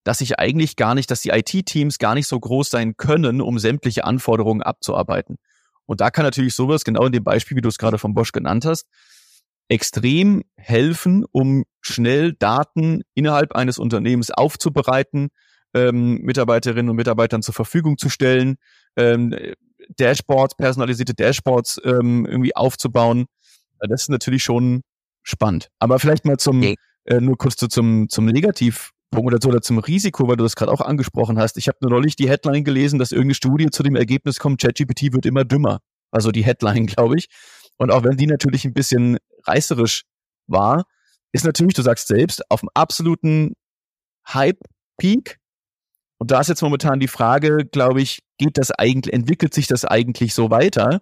dass 0.03 0.21
ich 0.21 0.39
eigentlich 0.39 0.75
gar 0.75 0.95
nicht, 0.95 1.11
dass 1.11 1.21
die 1.21 1.29
IT-Teams 1.29 1.99
gar 1.99 2.15
nicht 2.15 2.27
so 2.27 2.39
groß 2.39 2.69
sein 2.69 2.95
können, 2.97 3.41
um 3.41 3.59
sämtliche 3.59 4.05
Anforderungen 4.05 4.61
abzuarbeiten. 4.61 5.37
Und 5.85 6.01
da 6.01 6.11
kann 6.11 6.23
natürlich 6.25 6.55
sowas, 6.55 6.83
genau 6.83 7.05
in 7.05 7.11
dem 7.11 7.23
Beispiel, 7.23 7.57
wie 7.57 7.61
du 7.61 7.69
es 7.69 7.77
gerade 7.77 7.97
von 7.97 8.13
Bosch 8.13 8.31
genannt 8.31 8.65
hast, 8.65 8.87
extrem 9.69 10.43
helfen, 10.55 11.25
um 11.31 11.63
schnell 11.81 12.33
Daten 12.33 13.03
innerhalb 13.15 13.53
eines 13.53 13.77
Unternehmens 13.77 14.31
aufzubereiten, 14.31 15.29
ähm, 15.73 16.19
Mitarbeiterinnen 16.21 16.89
und 16.89 16.95
Mitarbeitern 16.95 17.41
zur 17.41 17.53
Verfügung 17.53 17.97
zu 17.97 18.09
stellen, 18.09 18.57
ähm, 18.95 19.35
Dashboards, 19.97 20.55
personalisierte 20.55 21.13
Dashboards 21.13 21.81
ähm, 21.83 22.25
irgendwie 22.25 22.55
aufzubauen. 22.55 23.25
Das 23.79 24.03
ist 24.03 24.09
natürlich 24.09 24.43
schon 24.43 24.81
spannend. 25.23 25.69
Aber 25.79 25.99
vielleicht 25.99 26.25
mal 26.25 26.37
zum, 26.37 26.59
okay. 26.59 26.75
äh, 27.05 27.19
nur 27.19 27.37
kurz 27.37 27.55
zu, 27.55 27.67
zum, 27.67 28.09
zum 28.09 28.25
Negativpunkt 28.25 29.27
oder 29.27 29.39
so 29.41 29.49
oder 29.49 29.61
zum 29.61 29.79
Risiko, 29.79 30.27
weil 30.27 30.37
du 30.37 30.43
das 30.43 30.55
gerade 30.55 30.71
auch 30.71 30.81
angesprochen 30.81 31.37
hast. 31.37 31.57
Ich 31.57 31.67
habe 31.67 31.77
nur 31.81 31.91
neulich 31.91 32.15
die 32.15 32.29
Headline 32.29 32.63
gelesen, 32.63 32.99
dass 32.99 33.11
irgendeine 33.11 33.35
Studie 33.35 33.69
zu 33.69 33.83
dem 33.83 33.95
Ergebnis 33.95 34.39
kommt, 34.39 34.61
ChatGPT 34.61 35.13
wird 35.13 35.25
immer 35.25 35.43
dümmer. 35.43 35.79
Also 36.11 36.31
die 36.31 36.43
Headline, 36.43 36.85
glaube 36.87 37.17
ich. 37.17 37.27
Und 37.77 37.91
auch 37.91 38.03
wenn 38.03 38.17
die 38.17 38.27
natürlich 38.27 38.65
ein 38.65 38.73
bisschen 38.73 39.17
reißerisch 39.45 40.03
war, 40.47 40.85
ist 41.31 41.45
natürlich, 41.45 41.73
du 41.73 41.81
sagst 41.81 42.07
selbst, 42.07 42.49
auf 42.49 42.61
dem 42.61 42.69
absoluten 42.73 43.53
Hype-Peak 44.27 45.37
und 46.17 46.31
da 46.31 46.39
ist 46.39 46.47
jetzt 46.47 46.61
momentan 46.61 46.99
die 46.99 47.07
Frage, 47.07 47.65
glaube 47.65 48.01
ich, 48.01 48.23
geht 48.37 48.57
das 48.57 48.71
eigentlich, 48.71 49.13
entwickelt 49.13 49.53
sich 49.53 49.67
das 49.67 49.85
eigentlich 49.85 50.33
so 50.33 50.49
weiter? 50.49 51.01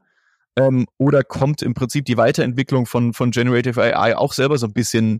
Ähm, 0.57 0.85
oder 0.97 1.23
kommt 1.23 1.61
im 1.61 1.73
Prinzip 1.73 2.05
die 2.05 2.17
Weiterentwicklung 2.17 2.85
von, 2.85 3.13
von 3.13 3.31
Generative 3.31 3.81
AI 3.81 4.15
auch 4.15 4.33
selber 4.33 4.57
so 4.57 4.67
ein 4.67 4.73
bisschen 4.73 5.19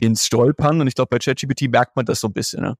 ins 0.00 0.26
Stolpern? 0.26 0.80
Und 0.80 0.86
ich 0.86 0.94
glaube, 0.94 1.08
bei 1.10 1.18
ChatGPT 1.18 1.70
merkt 1.70 1.96
man 1.96 2.06
das 2.06 2.20
so 2.20 2.28
ein 2.28 2.32
bisschen. 2.32 2.62
Ne? 2.62 2.74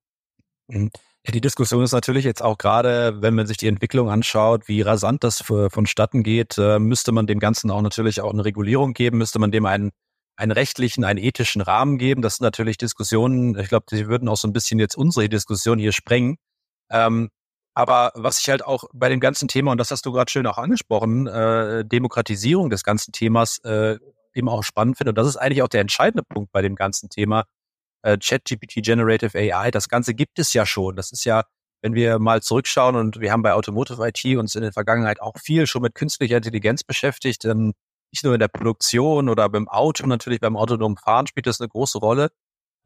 Mhm. 0.68 0.90
Ja, 1.26 1.32
die 1.32 1.40
Diskussion 1.40 1.82
ist 1.82 1.92
natürlich 1.92 2.24
jetzt 2.24 2.42
auch 2.42 2.58
gerade, 2.58 3.22
wenn 3.22 3.34
man 3.34 3.46
sich 3.46 3.56
die 3.56 3.66
Entwicklung 3.66 4.10
anschaut, 4.10 4.68
wie 4.68 4.82
rasant 4.82 5.24
das 5.24 5.40
für, 5.40 5.70
vonstatten 5.70 6.22
geht, 6.22 6.58
äh, 6.58 6.78
müsste 6.78 7.12
man 7.12 7.26
dem 7.26 7.38
Ganzen 7.38 7.70
auch 7.70 7.80
natürlich 7.80 8.20
auch 8.20 8.32
eine 8.32 8.44
Regulierung 8.44 8.92
geben, 8.92 9.18
müsste 9.18 9.38
man 9.38 9.50
dem 9.50 9.64
einen 9.66 9.90
einen 10.36 10.52
rechtlichen, 10.52 11.04
einen 11.04 11.18
ethischen 11.18 11.62
Rahmen 11.62 11.98
geben. 11.98 12.22
Das 12.22 12.36
sind 12.36 12.44
natürlich 12.44 12.76
Diskussionen, 12.76 13.58
ich 13.58 13.68
glaube, 13.68 13.86
die 13.90 14.08
würden 14.08 14.28
auch 14.28 14.36
so 14.36 14.48
ein 14.48 14.52
bisschen 14.52 14.78
jetzt 14.78 14.96
unsere 14.96 15.28
Diskussion 15.28 15.78
hier 15.78 15.92
sprengen. 15.92 16.36
Ähm, 16.90 17.30
Aber 17.74 18.12
was 18.14 18.40
ich 18.40 18.48
halt 18.48 18.64
auch 18.64 18.84
bei 18.92 19.08
dem 19.08 19.20
ganzen 19.20 19.48
Thema, 19.48 19.72
und 19.72 19.78
das 19.78 19.90
hast 19.90 20.06
du 20.06 20.12
gerade 20.12 20.30
schön 20.30 20.46
auch 20.46 20.58
angesprochen, 20.58 21.26
äh, 21.26 21.84
Demokratisierung 21.84 22.70
des 22.70 22.84
ganzen 22.84 23.12
Themas 23.12 23.58
äh, 23.64 23.98
eben 24.32 24.48
auch 24.48 24.62
spannend 24.62 24.96
finde, 24.96 25.10
und 25.10 25.18
das 25.18 25.26
ist 25.26 25.36
eigentlich 25.36 25.62
auch 25.62 25.68
der 25.68 25.80
entscheidende 25.80 26.22
Punkt 26.22 26.52
bei 26.52 26.62
dem 26.62 26.76
ganzen 26.76 27.08
Thema, 27.08 27.44
äh, 28.02 28.16
ChatGPT 28.18 28.82
Generative 28.82 29.36
AI, 29.36 29.70
das 29.70 29.88
Ganze 29.88 30.14
gibt 30.14 30.38
es 30.38 30.52
ja 30.52 30.66
schon. 30.66 30.94
Das 30.96 31.10
ist 31.10 31.24
ja, 31.24 31.44
wenn 31.82 31.94
wir 31.94 32.18
mal 32.20 32.42
zurückschauen 32.42 32.96
und 32.96 33.20
wir 33.20 33.32
haben 33.32 33.42
bei 33.42 33.54
Automotive 33.54 34.06
IT 34.06 34.24
uns 34.36 34.54
in 34.54 34.62
der 34.62 34.72
Vergangenheit 34.72 35.20
auch 35.20 35.38
viel 35.38 35.66
schon 35.66 35.82
mit 35.82 35.94
künstlicher 35.94 36.36
Intelligenz 36.36 36.84
beschäftigt, 36.84 37.44
ähm, 37.44 37.74
nicht 38.12 38.24
nur 38.24 38.34
in 38.34 38.40
der 38.40 38.48
Produktion 38.48 39.28
oder 39.28 39.48
beim 39.48 39.68
Auto, 39.68 40.06
natürlich 40.06 40.40
beim 40.40 40.56
autonomen 40.56 40.96
Fahren 40.96 41.26
spielt 41.26 41.46
das 41.48 41.60
eine 41.60 41.68
große 41.68 41.98
Rolle. 41.98 42.30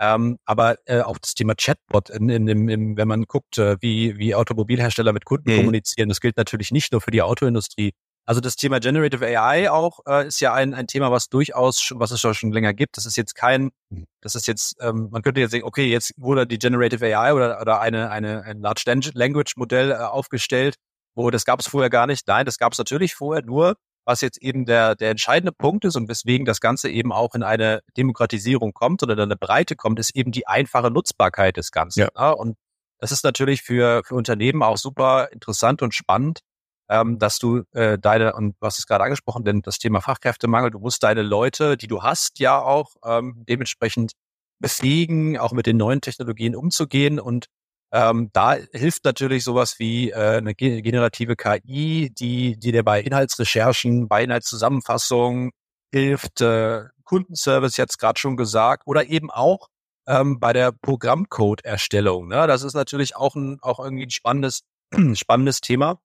Ähm, 0.00 0.38
aber 0.44 0.76
äh, 0.86 1.00
auch 1.00 1.18
das 1.18 1.34
Thema 1.34 1.54
Chatbot, 1.54 2.10
in, 2.10 2.28
in, 2.28 2.68
in, 2.68 2.96
wenn 2.96 3.08
man 3.08 3.24
guckt, 3.24 3.58
äh, 3.58 3.76
wie, 3.80 4.16
wie 4.16 4.34
Automobilhersteller 4.34 5.12
mit 5.12 5.24
Kunden 5.24 5.52
mhm. 5.52 5.56
kommunizieren, 5.56 6.08
das 6.08 6.20
gilt 6.20 6.36
natürlich 6.36 6.70
nicht 6.70 6.92
nur 6.92 7.00
für 7.00 7.10
die 7.10 7.22
Autoindustrie. 7.22 7.92
Also 8.28 8.42
das 8.42 8.56
Thema 8.56 8.78
Generative 8.78 9.24
AI 9.24 9.70
auch 9.70 10.00
äh, 10.06 10.28
ist 10.28 10.40
ja 10.40 10.52
ein, 10.52 10.74
ein 10.74 10.86
Thema, 10.86 11.10
was 11.10 11.30
durchaus, 11.30 11.92
was 11.94 12.10
es 12.10 12.20
schon 12.20 12.52
länger 12.52 12.74
gibt. 12.74 12.98
Das 12.98 13.06
ist 13.06 13.16
jetzt 13.16 13.34
kein, 13.34 13.70
mhm. 13.88 14.04
das 14.20 14.34
ist 14.34 14.46
jetzt, 14.46 14.76
ähm, 14.80 15.08
man 15.10 15.22
könnte 15.22 15.40
jetzt 15.40 15.52
sagen, 15.52 15.64
okay, 15.64 15.86
jetzt 15.86 16.12
wurde 16.18 16.46
die 16.46 16.58
Generative 16.58 17.06
AI 17.06 17.32
oder, 17.32 17.58
oder 17.60 17.80
eine, 17.80 18.10
eine, 18.10 18.42
ein 18.42 18.60
Large 18.60 19.10
Language 19.14 19.56
Modell 19.56 19.92
äh, 19.92 19.94
aufgestellt, 19.94 20.76
wo 21.14 21.30
das 21.30 21.46
gab 21.46 21.58
es 21.58 21.68
vorher 21.68 21.90
gar 21.90 22.06
nicht. 22.06 22.28
Nein, 22.28 22.44
das 22.44 22.58
gab 22.58 22.72
es 22.72 22.78
natürlich 22.78 23.14
vorher, 23.14 23.42
nur 23.42 23.76
was 24.08 24.22
jetzt 24.22 24.42
eben 24.42 24.64
der, 24.64 24.96
der 24.96 25.10
entscheidende 25.10 25.52
Punkt 25.52 25.84
ist 25.84 25.94
und 25.94 26.08
weswegen 26.08 26.46
das 26.46 26.60
Ganze 26.60 26.88
eben 26.88 27.12
auch 27.12 27.34
in 27.34 27.42
eine 27.42 27.82
Demokratisierung 27.94 28.72
kommt 28.72 29.02
oder 29.02 29.12
in 29.12 29.20
eine 29.20 29.36
Breite 29.36 29.76
kommt, 29.76 30.00
ist 30.00 30.16
eben 30.16 30.32
die 30.32 30.46
einfache 30.46 30.90
Nutzbarkeit 30.90 31.58
des 31.58 31.72
Ganzen. 31.72 32.00
Ja. 32.00 32.08
ja 32.16 32.30
und 32.30 32.56
das 33.00 33.12
ist 33.12 33.22
natürlich 33.22 33.60
für, 33.60 34.02
für 34.06 34.14
Unternehmen 34.14 34.62
auch 34.62 34.78
super 34.78 35.28
interessant 35.30 35.82
und 35.82 35.94
spannend, 35.94 36.40
ähm, 36.88 37.18
dass 37.18 37.38
du 37.38 37.64
äh, 37.72 37.98
deine, 37.98 38.32
und 38.32 38.56
was 38.60 38.78
ist 38.78 38.86
gerade 38.86 39.04
angesprochen, 39.04 39.44
denn 39.44 39.60
das 39.60 39.78
Thema 39.78 40.00
Fachkräftemangel, 40.00 40.70
du 40.70 40.78
musst 40.78 41.02
deine 41.02 41.20
Leute, 41.20 41.76
die 41.76 41.86
du 41.86 42.02
hast, 42.02 42.38
ja 42.38 42.58
auch 42.58 42.94
ähm, 43.04 43.44
dementsprechend 43.46 44.12
befähigen, 44.58 45.36
auch 45.36 45.52
mit 45.52 45.66
den 45.66 45.76
neuen 45.76 46.00
Technologien 46.00 46.56
umzugehen 46.56 47.20
und 47.20 47.44
ähm, 47.92 48.30
da 48.32 48.56
hilft 48.72 49.04
natürlich 49.04 49.44
sowas 49.44 49.78
wie 49.78 50.10
äh, 50.10 50.38
eine 50.38 50.54
generative 50.54 51.36
KI, 51.36 52.10
die, 52.10 52.58
die 52.58 52.72
dir 52.72 52.84
bei 52.84 53.00
Inhaltsrecherchen, 53.00 54.08
bei 54.08 54.24
Inhaltszusammenfassungen 54.24 55.52
hilft, 55.92 56.40
äh, 56.42 56.84
Kundenservice 57.04 57.78
jetzt 57.78 57.98
gerade 57.98 58.20
schon 58.20 58.36
gesagt, 58.36 58.82
oder 58.86 59.06
eben 59.06 59.30
auch 59.30 59.68
ähm, 60.06 60.38
bei 60.38 60.52
der 60.52 60.72
Programmcode-Erstellung. 60.72 62.28
Ne? 62.28 62.46
Das 62.46 62.62
ist 62.62 62.74
natürlich 62.74 63.16
auch 63.16 63.34
ein 63.34 63.58
auch 63.62 63.78
irgendwie 63.78 64.04
ein 64.04 64.10
spannendes, 64.10 64.64
spannendes 65.14 65.60
Thema. 65.60 65.98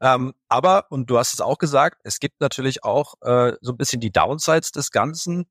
Ähm, 0.00 0.34
aber, 0.48 0.86
und 0.90 1.10
du 1.10 1.18
hast 1.18 1.32
es 1.32 1.40
auch 1.40 1.58
gesagt, 1.58 2.00
es 2.04 2.18
gibt 2.18 2.40
natürlich 2.40 2.82
auch 2.84 3.14
äh, 3.22 3.54
so 3.60 3.72
ein 3.72 3.76
bisschen 3.76 4.00
die 4.00 4.10
Downsides 4.10 4.72
des 4.72 4.90
Ganzen. 4.90 5.46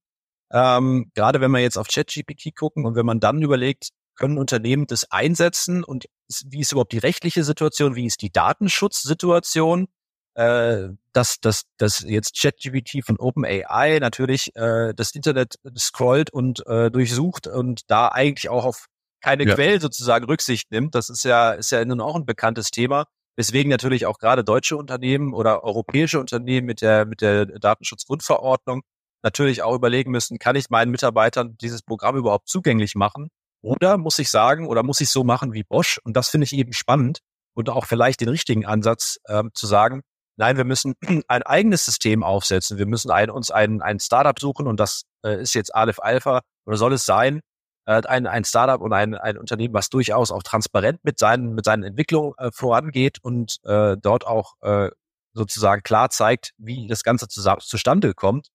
Ähm, 0.52 1.12
gerade 1.16 1.40
wenn 1.40 1.52
wir 1.52 1.60
jetzt 1.60 1.78
auf 1.78 1.88
ChatGPT 1.88 2.54
gucken 2.56 2.86
und 2.86 2.96
wenn 2.96 3.06
man 3.06 3.22
dann 3.22 3.42
überlegt, 3.42 3.92
können 4.22 4.38
Unternehmen 4.38 4.86
das 4.86 5.12
einsetzen 5.12 5.84
und 5.84 6.06
wie 6.46 6.60
ist 6.60 6.72
überhaupt 6.72 6.92
die 6.92 7.00
rechtliche 7.00 7.44
Situation, 7.44 7.96
wie 7.96 8.06
ist 8.06 8.22
die 8.22 8.32
Datenschutzsituation, 8.32 9.88
äh, 10.36 10.90
dass, 11.12 11.40
dass, 11.40 11.64
dass 11.78 12.02
jetzt 12.02 12.40
ChatGPT 12.40 13.04
von 13.04 13.18
OpenAI 13.18 13.98
natürlich 14.00 14.56
äh, 14.56 14.94
das 14.94 15.16
Internet 15.16 15.56
scrollt 15.76 16.32
und 16.32 16.66
äh, 16.68 16.92
durchsucht 16.92 17.48
und 17.48 17.82
da 17.90 18.10
eigentlich 18.10 18.50
auch 18.50 18.64
auf 18.64 18.86
keine 19.22 19.46
ja. 19.46 19.56
Quellen 19.56 19.82
sozusagen 19.82 20.26
Rücksicht 20.26 20.70
nimmt. 20.72 20.94
Das 20.94 21.10
ist 21.10 21.24
ja, 21.24 21.54
ist 21.54 21.72
ja 21.72 21.84
nun 21.84 22.00
auch 22.00 22.16
ein 22.16 22.26
bekanntes 22.26 22.70
Thema. 22.70 23.06
Weswegen 23.36 23.72
natürlich 23.72 24.06
auch 24.06 24.20
gerade 24.20 24.44
deutsche 24.44 24.78
Unternehmen 24.78 25.34
oder 25.34 25.64
europäische 25.64 26.20
Unternehmen 26.20 26.68
mit 26.68 26.82
der, 26.82 27.06
mit 27.06 27.22
der 27.22 27.48
Datenschutzgrundverordnung 27.48 28.82
natürlich 29.24 29.64
auch 29.64 29.74
überlegen 29.74 30.12
müssen, 30.12 30.38
kann 30.38 30.56
ich 30.56 30.70
meinen 30.70 30.92
Mitarbeitern 30.92 31.58
dieses 31.58 31.82
Programm 31.82 32.18
überhaupt 32.18 32.48
zugänglich 32.50 32.94
machen? 32.96 33.30
Oder 33.62 33.98
muss 33.98 34.20
ich 34.20 34.30
sagen, 34.30 34.68
oder 34.68 34.84
muss 34.84 35.02
ich 35.02 35.10
so 35.10 35.24
machen 35.24 35.54
wie 35.54 35.64
Bosch? 35.64 36.00
Und 36.04 36.18
das 36.18 36.30
finde 36.30 36.46
ich 36.46 36.54
eben 36.54 36.74
spannend 36.74 37.20
und 37.54 37.70
auch 37.70 37.86
vielleicht 37.86 38.22
den 38.22 38.30
richtigen 38.30 38.66
Ansatz 38.66 39.18
ähm, 39.28 39.52
zu 39.54 39.68
sagen, 39.68 40.02
nein, 40.38 40.58
wir 40.58 40.64
müssen 40.64 40.96
ein 41.28 41.44
eigenes 41.44 41.86
System 41.86 42.24
aufsetzen. 42.24 42.78
Wir 42.78 42.88
müssen 42.88 43.12
ein, 43.12 43.30
uns 43.30 43.52
ein, 43.52 43.82
ein 43.82 44.00
Startup 44.00 44.38
suchen 44.40 44.68
und 44.68 44.80
das 44.80 45.04
äh, 45.24 45.42
ist 45.42 45.54
jetzt 45.54 45.74
Aleph 45.76 46.00
Alpha 46.00 46.42
oder 46.66 46.78
soll 46.78 46.94
es 46.94 47.06
sein, 47.06 47.42
äh, 47.86 48.02
ein, 48.08 48.26
ein 48.28 48.44
Startup 48.46 48.82
und 48.82 48.94
ein, 48.94 49.16
ein 49.16 49.38
Unternehmen, 49.38 49.74
was 49.74 49.90
durchaus 49.90 50.32
auch 50.32 50.44
transparent 50.44 51.00
mit 51.04 51.20
seinen, 51.20 51.54
mit 51.54 51.66
seinen 51.66 51.84
Entwicklungen 51.84 52.34
äh, 52.38 52.52
vorangeht 52.52 53.20
und 53.22 53.58
äh, 53.64 53.96
dort 54.02 54.26
auch 54.26 54.54
äh, 54.62 54.90
sozusagen 55.34 55.84
klar 55.84 56.10
zeigt, 56.10 56.52
wie 56.58 56.88
das 56.88 57.04
Ganze 57.04 57.28
zusammen, 57.28 57.62
zustande 57.62 58.14
kommt 58.14 58.48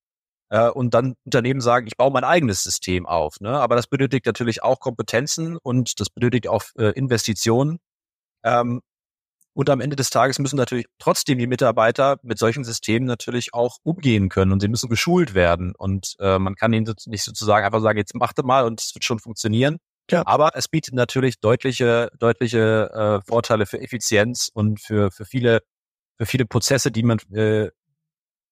äh, 0.51 0.69
und 0.69 0.95
dann 0.95 1.15
Unternehmen 1.25 1.61
sagen, 1.61 1.87
ich 1.87 1.97
baue 1.97 2.13
mein 2.13 2.25
eigenes 2.25 2.63
System 2.63 3.07
auf. 3.07 3.41
Ne? 3.41 3.51
Aber 3.51 3.77
das 3.77 3.87
benötigt 3.87 4.27
natürlich 4.27 4.63
auch 4.63 4.81
Kompetenzen 4.81 5.57
und 5.57 6.01
das 6.01 6.11
benötigt 6.11 6.49
auch 6.49 6.65
äh, 6.79 6.91
Investitionen. 6.91 7.79
Ähm, 8.45 8.81
und 9.57 9.71
am 9.71 9.81
Ende 9.81 9.97
des 9.97 10.11
Tages 10.11 10.39
müssen 10.39 10.57
natürlich 10.57 10.85
trotzdem 10.99 11.39
die 11.39 11.47
Mitarbeiter 11.47 12.19
mit 12.23 12.39
solchen 12.39 12.63
Systemen 12.63 13.07
natürlich 13.07 13.55
auch 13.55 13.79
umgehen 13.83 14.29
können 14.29 14.53
und 14.53 14.61
sie 14.61 14.69
müssen 14.69 14.91
geschult 14.91 15.33
werden. 15.33 15.73
Und 15.75 16.15
äh, 16.21 16.39
man 16.39 16.57
kann 16.57 16.75
ihnen 16.75 16.95
nicht 17.07 17.25
sozusagen 17.25 17.65
einfach 17.65 17.81
sagen, 17.81 17.97
jetzt 17.97 18.15
macht 18.15 18.37
mal 18.45 18.67
und 18.67 18.83
es 18.83 18.95
wird 18.95 19.05
schon 19.05 19.19
funktionieren. 19.19 19.79
Ja. 20.11 20.25
Aber 20.27 20.51
es 20.55 20.69
bietet 20.69 20.93
natürlich 20.93 21.41
deutliche, 21.41 22.11
deutliche 22.19 22.91
äh, 22.93 23.27
Vorteile 23.27 23.65
für 23.65 23.81
Effizienz 23.81 24.51
und 24.53 24.79
für, 24.81 25.11
für 25.11 25.25
viele, 25.25 25.61
für 26.19 26.27
viele 26.27 26.45
Prozesse, 26.45 26.93
die 26.93 27.03
man 27.03 27.19
äh, 27.33 27.71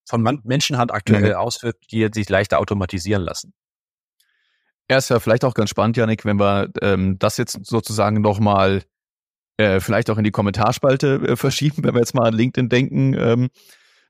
von 0.04 0.40
Menschenhand 0.44 0.92
aktuell 0.92 1.30
mhm. 1.30 1.36
ausführt, 1.36 1.76
die 1.90 2.08
sich 2.12 2.28
leichter 2.28 2.58
automatisieren 2.58 3.22
lassen. 3.22 3.52
Ja, 4.90 4.98
ist 4.98 5.08
ja 5.08 5.18
vielleicht 5.18 5.44
auch 5.44 5.54
ganz 5.54 5.70
spannend, 5.70 5.96
Janik, 5.96 6.24
wenn 6.24 6.38
wir 6.38 6.68
ähm, 6.82 7.18
das 7.18 7.38
jetzt 7.38 7.58
sozusagen 7.64 8.20
nochmal 8.20 8.82
äh, 9.56 9.80
vielleicht 9.80 10.10
auch 10.10 10.18
in 10.18 10.24
die 10.24 10.30
Kommentarspalte 10.30 11.14
äh, 11.14 11.36
verschieben, 11.36 11.84
wenn 11.84 11.94
wir 11.94 12.00
jetzt 12.00 12.14
mal 12.14 12.26
an 12.26 12.34
LinkedIn 12.34 12.68
denken. 12.68 13.14
Ähm, 13.14 13.48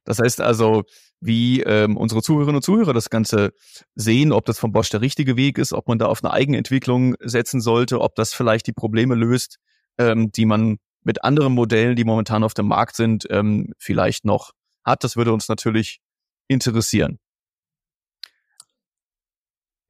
das 0.04 0.18
heißt 0.18 0.40
also, 0.40 0.82
wie 1.20 1.62
ähm, 1.62 1.96
unsere 1.96 2.22
Zuhörerinnen 2.22 2.56
und 2.56 2.62
Zuhörer 2.62 2.92
das 2.92 3.08
Ganze 3.08 3.52
sehen, 3.94 4.32
ob 4.32 4.44
das 4.46 4.58
von 4.58 4.72
Bosch 4.72 4.90
der 4.90 5.00
richtige 5.00 5.36
Weg 5.36 5.58
ist, 5.58 5.72
ob 5.72 5.88
man 5.88 5.98
da 5.98 6.06
auf 6.06 6.22
eine 6.22 6.32
Eigenentwicklung 6.32 7.14
setzen 7.20 7.60
sollte, 7.60 8.00
ob 8.00 8.14
das 8.14 8.34
vielleicht 8.34 8.66
die 8.66 8.72
Probleme 8.72 9.14
löst, 9.14 9.58
ähm, 9.98 10.32
die 10.32 10.44
man 10.44 10.78
mit 11.02 11.22
anderen 11.22 11.52
Modellen, 11.52 11.96
die 11.96 12.04
momentan 12.04 12.42
auf 12.42 12.54
dem 12.54 12.66
Markt 12.66 12.96
sind, 12.96 13.26
ähm, 13.30 13.72
vielleicht 13.78 14.24
noch 14.24 14.52
hat. 14.84 15.04
Das 15.04 15.16
würde 15.16 15.32
uns 15.32 15.48
natürlich 15.48 16.00
interessieren. 16.48 17.18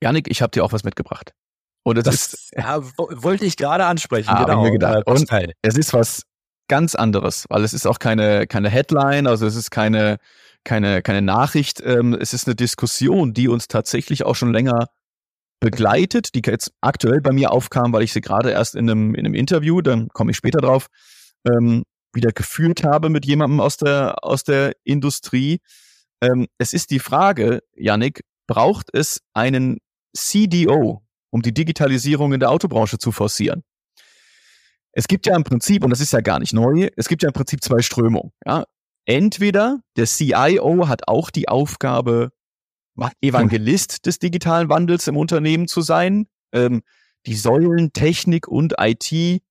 Janik, 0.02 0.30
ich 0.30 0.42
habe 0.42 0.50
dir 0.50 0.64
auch 0.64 0.72
was 0.72 0.84
mitgebracht. 0.84 1.32
Und 1.82 2.04
das, 2.06 2.14
ist, 2.14 2.50
ja, 2.56 2.82
wollte 2.96 3.44
ich 3.44 3.56
gerade 3.56 3.84
ansprechen. 3.86 4.30
Ah, 4.30 4.44
genau. 4.44 4.62
Mir 4.62 4.72
gedacht. 4.72 5.06
Und 5.06 5.30
es 5.62 5.76
ist 5.76 5.92
was 5.92 6.24
ganz 6.68 6.94
anderes, 6.94 7.44
weil 7.48 7.62
es 7.62 7.74
ist 7.74 7.86
auch 7.86 7.98
keine 7.98 8.46
keine 8.46 8.70
Headline, 8.70 9.26
also 9.26 9.46
es 9.46 9.54
ist 9.54 9.70
keine 9.70 10.18
keine 10.64 11.02
keine 11.02 11.22
Nachricht. 11.22 11.82
Ähm, 11.84 12.14
es 12.18 12.32
ist 12.32 12.46
eine 12.46 12.54
Diskussion, 12.54 13.34
die 13.34 13.48
uns 13.48 13.68
tatsächlich 13.68 14.24
auch 14.24 14.34
schon 14.34 14.52
länger 14.52 14.88
begleitet, 15.60 16.34
die 16.34 16.42
jetzt 16.44 16.72
aktuell 16.80 17.20
bei 17.20 17.32
mir 17.32 17.52
aufkam, 17.52 17.92
weil 17.92 18.02
ich 18.02 18.12
sie 18.12 18.20
gerade 18.20 18.50
erst 18.50 18.74
in 18.74 18.88
einem 18.90 19.14
in 19.14 19.26
einem 19.26 19.34
Interview, 19.34 19.82
dann 19.82 20.08
komme 20.08 20.30
ich 20.30 20.36
später 20.36 20.60
drauf, 20.60 20.88
ähm, 21.46 21.84
wieder 22.14 22.32
gefühlt 22.32 22.84
habe 22.84 23.10
mit 23.10 23.26
jemandem 23.26 23.60
aus 23.60 23.76
der, 23.76 24.24
aus 24.24 24.44
der 24.44 24.74
Industrie. 24.84 25.60
Ähm, 26.20 26.46
es 26.58 26.72
ist 26.72 26.90
die 26.90 26.98
Frage, 26.98 27.62
Yannick, 27.76 28.24
braucht 28.46 28.88
es 28.92 29.20
einen 29.32 29.78
CDO, 30.16 31.02
um 31.30 31.42
die 31.42 31.54
Digitalisierung 31.54 32.32
in 32.32 32.40
der 32.40 32.50
Autobranche 32.50 32.98
zu 32.98 33.12
forcieren? 33.12 33.62
Es 34.92 35.08
gibt 35.08 35.26
ja 35.26 35.34
im 35.34 35.44
Prinzip, 35.44 35.82
und 35.82 35.90
das 35.90 36.00
ist 36.00 36.12
ja 36.12 36.20
gar 36.20 36.38
nicht 36.38 36.52
neu, 36.52 36.88
es 36.96 37.08
gibt 37.08 37.22
ja 37.22 37.28
im 37.28 37.32
Prinzip 37.32 37.62
zwei 37.62 37.82
Strömungen. 37.82 38.32
Ja? 38.46 38.64
Entweder 39.06 39.80
der 39.96 40.06
CIO 40.06 40.88
hat 40.88 41.08
auch 41.08 41.30
die 41.30 41.48
Aufgabe, 41.48 42.30
Evangelist 43.20 44.06
des 44.06 44.20
digitalen 44.20 44.68
Wandels 44.68 45.08
im 45.08 45.16
Unternehmen 45.16 45.66
zu 45.66 45.80
sein, 45.80 46.28
ähm, 46.52 46.82
die 47.26 47.34
Säulen 47.34 47.92
Technik 47.92 48.46
und 48.46 48.74
IT 48.78 49.42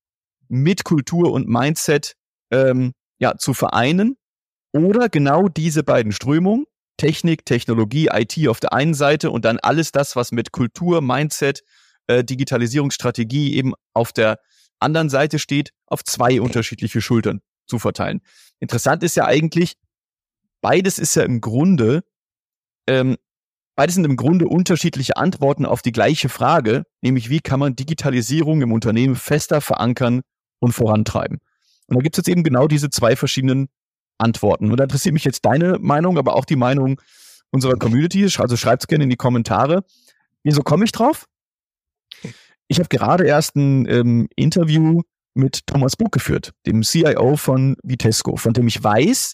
mit 0.48 0.84
Kultur 0.86 1.32
und 1.34 1.50
Mindset 1.50 2.16
ähm, 2.54 2.94
ja, 3.20 3.36
zu 3.38 3.54
vereinen 3.54 4.16
oder 4.72 5.10
genau 5.10 5.50
diese 5.50 5.84
beiden 5.84 6.12
Strömungen, 6.12 6.66
Technik, 6.98 7.46
Technologie, 7.46 8.10
IT 8.14 8.48
auf 8.48 8.60
der 8.60 8.74
einen 8.74 8.94
Seite 8.94 9.32
und 9.32 9.44
dann 9.44 9.60
alles 9.60 9.92
das, 9.92 10.16
was 10.16 10.32
mit 10.32 10.52
Kultur, 10.52 11.02
Mindset, 11.02 11.64
äh, 12.08 12.24
Digitalisierungsstrategie 12.24 13.56
eben 13.56 13.74
auf 13.94 14.14
der 14.14 14.40
anderen 14.80 15.10
Seite 15.10 15.40
steht, 15.40 15.72
auf 15.88 16.04
zwei 16.04 16.40
unterschiedliche 16.40 17.02
Schultern 17.02 17.42
zu 17.66 17.80
verteilen. 17.80 18.22
Interessant 18.60 19.02
ist 19.04 19.16
ja 19.16 19.26
eigentlich, 19.26 19.74
beides 20.62 21.00
ist 21.00 21.16
ja 21.16 21.24
im 21.24 21.42
Grunde, 21.42 22.04
ähm, 22.88 23.18
beides 23.76 23.96
sind 23.96 24.06
im 24.06 24.18
Grunde 24.18 24.48
unterschiedliche 24.48 25.18
Antworten 25.18 25.66
auf 25.66 25.82
die 25.82 25.92
gleiche 25.92 26.30
Frage, 26.30 26.84
nämlich 27.02 27.30
wie 27.30 27.40
kann 27.40 27.60
man 27.60 27.76
Digitalisierung 27.76 28.62
im 28.62 28.72
Unternehmen 28.72 29.16
fester 29.16 29.62
verankern 29.62 30.22
und 30.60 30.74
vorantreiben? 30.74 31.40
Und 31.88 31.98
da 31.98 32.02
gibt 32.02 32.16
es 32.16 32.20
jetzt 32.20 32.30
eben 32.30 32.44
genau 32.44 32.68
diese 32.68 32.90
zwei 32.90 33.16
verschiedenen 33.16 33.70
Antworten. 34.18 34.72
Und 34.72 34.78
da 34.78 34.84
interessiert 34.84 35.14
mich 35.14 35.26
jetzt 35.26 35.46
deine 35.46 35.78
Meinung, 35.80 36.18
aber 36.18 36.36
auch 36.36 36.46
die 36.46 36.56
Meinung 36.56 37.00
unserer 37.52 37.76
Community. 37.76 38.24
Also 38.38 38.58
schreibt 38.58 38.84
es 38.84 38.88
gerne 38.88 39.04
in 39.04 39.10
die 39.10 39.16
Kommentare. 39.16 39.84
Wieso 40.44 40.62
komme 40.62 40.86
ich 40.86 40.92
drauf? 40.92 41.26
Ich 42.68 42.80
habe 42.80 42.90
gerade 42.90 43.26
erst 43.26 43.56
ein 43.56 43.88
ähm, 43.88 44.28
Interview 44.36 45.02
mit 45.34 45.66
Thomas 45.68 45.96
Buch 45.96 46.12
geführt, 46.12 46.54
dem 46.66 46.84
CIO 46.84 47.38
von 47.38 47.76
Vitesco, 47.84 48.36
von 48.36 48.54
dem 48.54 48.68
ich 48.68 48.84
weiß, 48.84 49.34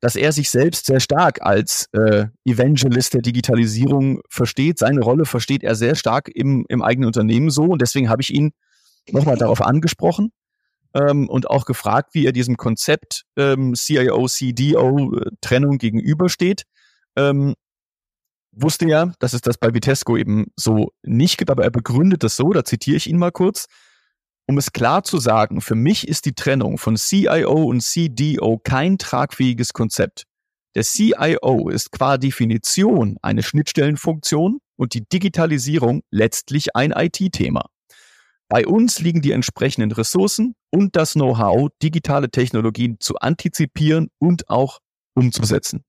dass 0.00 0.16
er 0.16 0.32
sich 0.32 0.50
selbst 0.50 0.86
sehr 0.86 1.00
stark 1.00 1.42
als 1.42 1.88
äh, 1.92 2.26
Evangelist 2.44 3.14
der 3.14 3.22
Digitalisierung 3.22 4.20
versteht. 4.28 4.78
Seine 4.78 5.00
Rolle 5.00 5.26
versteht 5.26 5.62
er 5.62 5.74
sehr 5.74 5.94
stark 5.94 6.28
im, 6.28 6.64
im 6.68 6.82
eigenen 6.82 7.06
Unternehmen 7.06 7.50
so. 7.50 7.64
Und 7.64 7.82
deswegen 7.82 8.08
habe 8.08 8.22
ich 8.22 8.32
ihn 8.32 8.52
nochmal 9.10 9.36
darauf 9.36 9.60
angesprochen 9.60 10.32
ähm, 10.94 11.28
und 11.28 11.48
auch 11.48 11.64
gefragt, 11.64 12.14
wie 12.14 12.26
er 12.26 12.32
diesem 12.32 12.56
Konzept 12.56 13.24
ähm, 13.36 13.74
CIO, 13.74 14.26
CDO 14.26 15.14
äh, 15.16 15.30
Trennung 15.40 15.78
gegenübersteht. 15.78 16.64
Ähm, 17.16 17.54
wusste 18.52 18.86
ja, 18.86 19.12
dass 19.18 19.32
es 19.32 19.42
das 19.42 19.58
bei 19.58 19.74
Vitesco 19.74 20.16
eben 20.16 20.46
so 20.56 20.92
nicht 21.02 21.38
gibt, 21.38 21.50
aber 21.50 21.64
er 21.64 21.70
begründet 21.70 22.22
das 22.24 22.36
so, 22.36 22.52
da 22.52 22.64
zitiere 22.64 22.96
ich 22.96 23.08
ihn 23.08 23.18
mal 23.18 23.32
kurz. 23.32 23.66
Um 24.46 24.58
es 24.58 24.72
klar 24.72 25.04
zu 25.04 25.18
sagen, 25.18 25.60
für 25.60 25.76
mich 25.76 26.08
ist 26.08 26.24
die 26.24 26.34
Trennung 26.34 26.76
von 26.76 26.96
CIO 26.96 27.64
und 27.64 27.82
CDO 27.82 28.58
kein 28.58 28.98
tragfähiges 28.98 29.72
Konzept. 29.72 30.24
Der 30.74 30.82
CIO 30.82 31.68
ist 31.68 31.92
qua 31.92 32.18
Definition 32.18 33.16
eine 33.22 33.42
Schnittstellenfunktion 33.42 34.58
und 34.76 34.94
die 34.94 35.08
Digitalisierung 35.08 36.02
letztlich 36.10 36.74
ein 36.74 36.92
IT-Thema. 36.92 37.66
Bei 38.50 38.66
uns 38.66 38.98
liegen 38.98 39.22
die 39.22 39.30
entsprechenden 39.30 39.92
Ressourcen 39.92 40.56
und 40.70 40.96
das 40.96 41.12
Know-how, 41.12 41.70
digitale 41.80 42.30
Technologien 42.32 42.96
zu 42.98 43.14
antizipieren 43.14 44.10
und 44.18 44.50
auch 44.50 44.80
umzusetzen. 45.14 45.84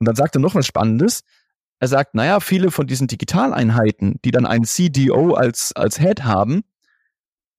Und 0.00 0.08
dann 0.08 0.16
sagt 0.16 0.34
er 0.34 0.40
noch 0.40 0.56
was 0.56 0.66
Spannendes. 0.66 1.20
Er 1.78 1.86
sagt, 1.86 2.16
naja, 2.16 2.40
viele 2.40 2.72
von 2.72 2.88
diesen 2.88 3.06
Digitaleinheiten, 3.06 4.16
die 4.24 4.32
dann 4.32 4.44
einen 4.44 4.64
CDO 4.64 5.34
als, 5.34 5.70
als 5.76 6.00
Head 6.00 6.24
haben, 6.24 6.64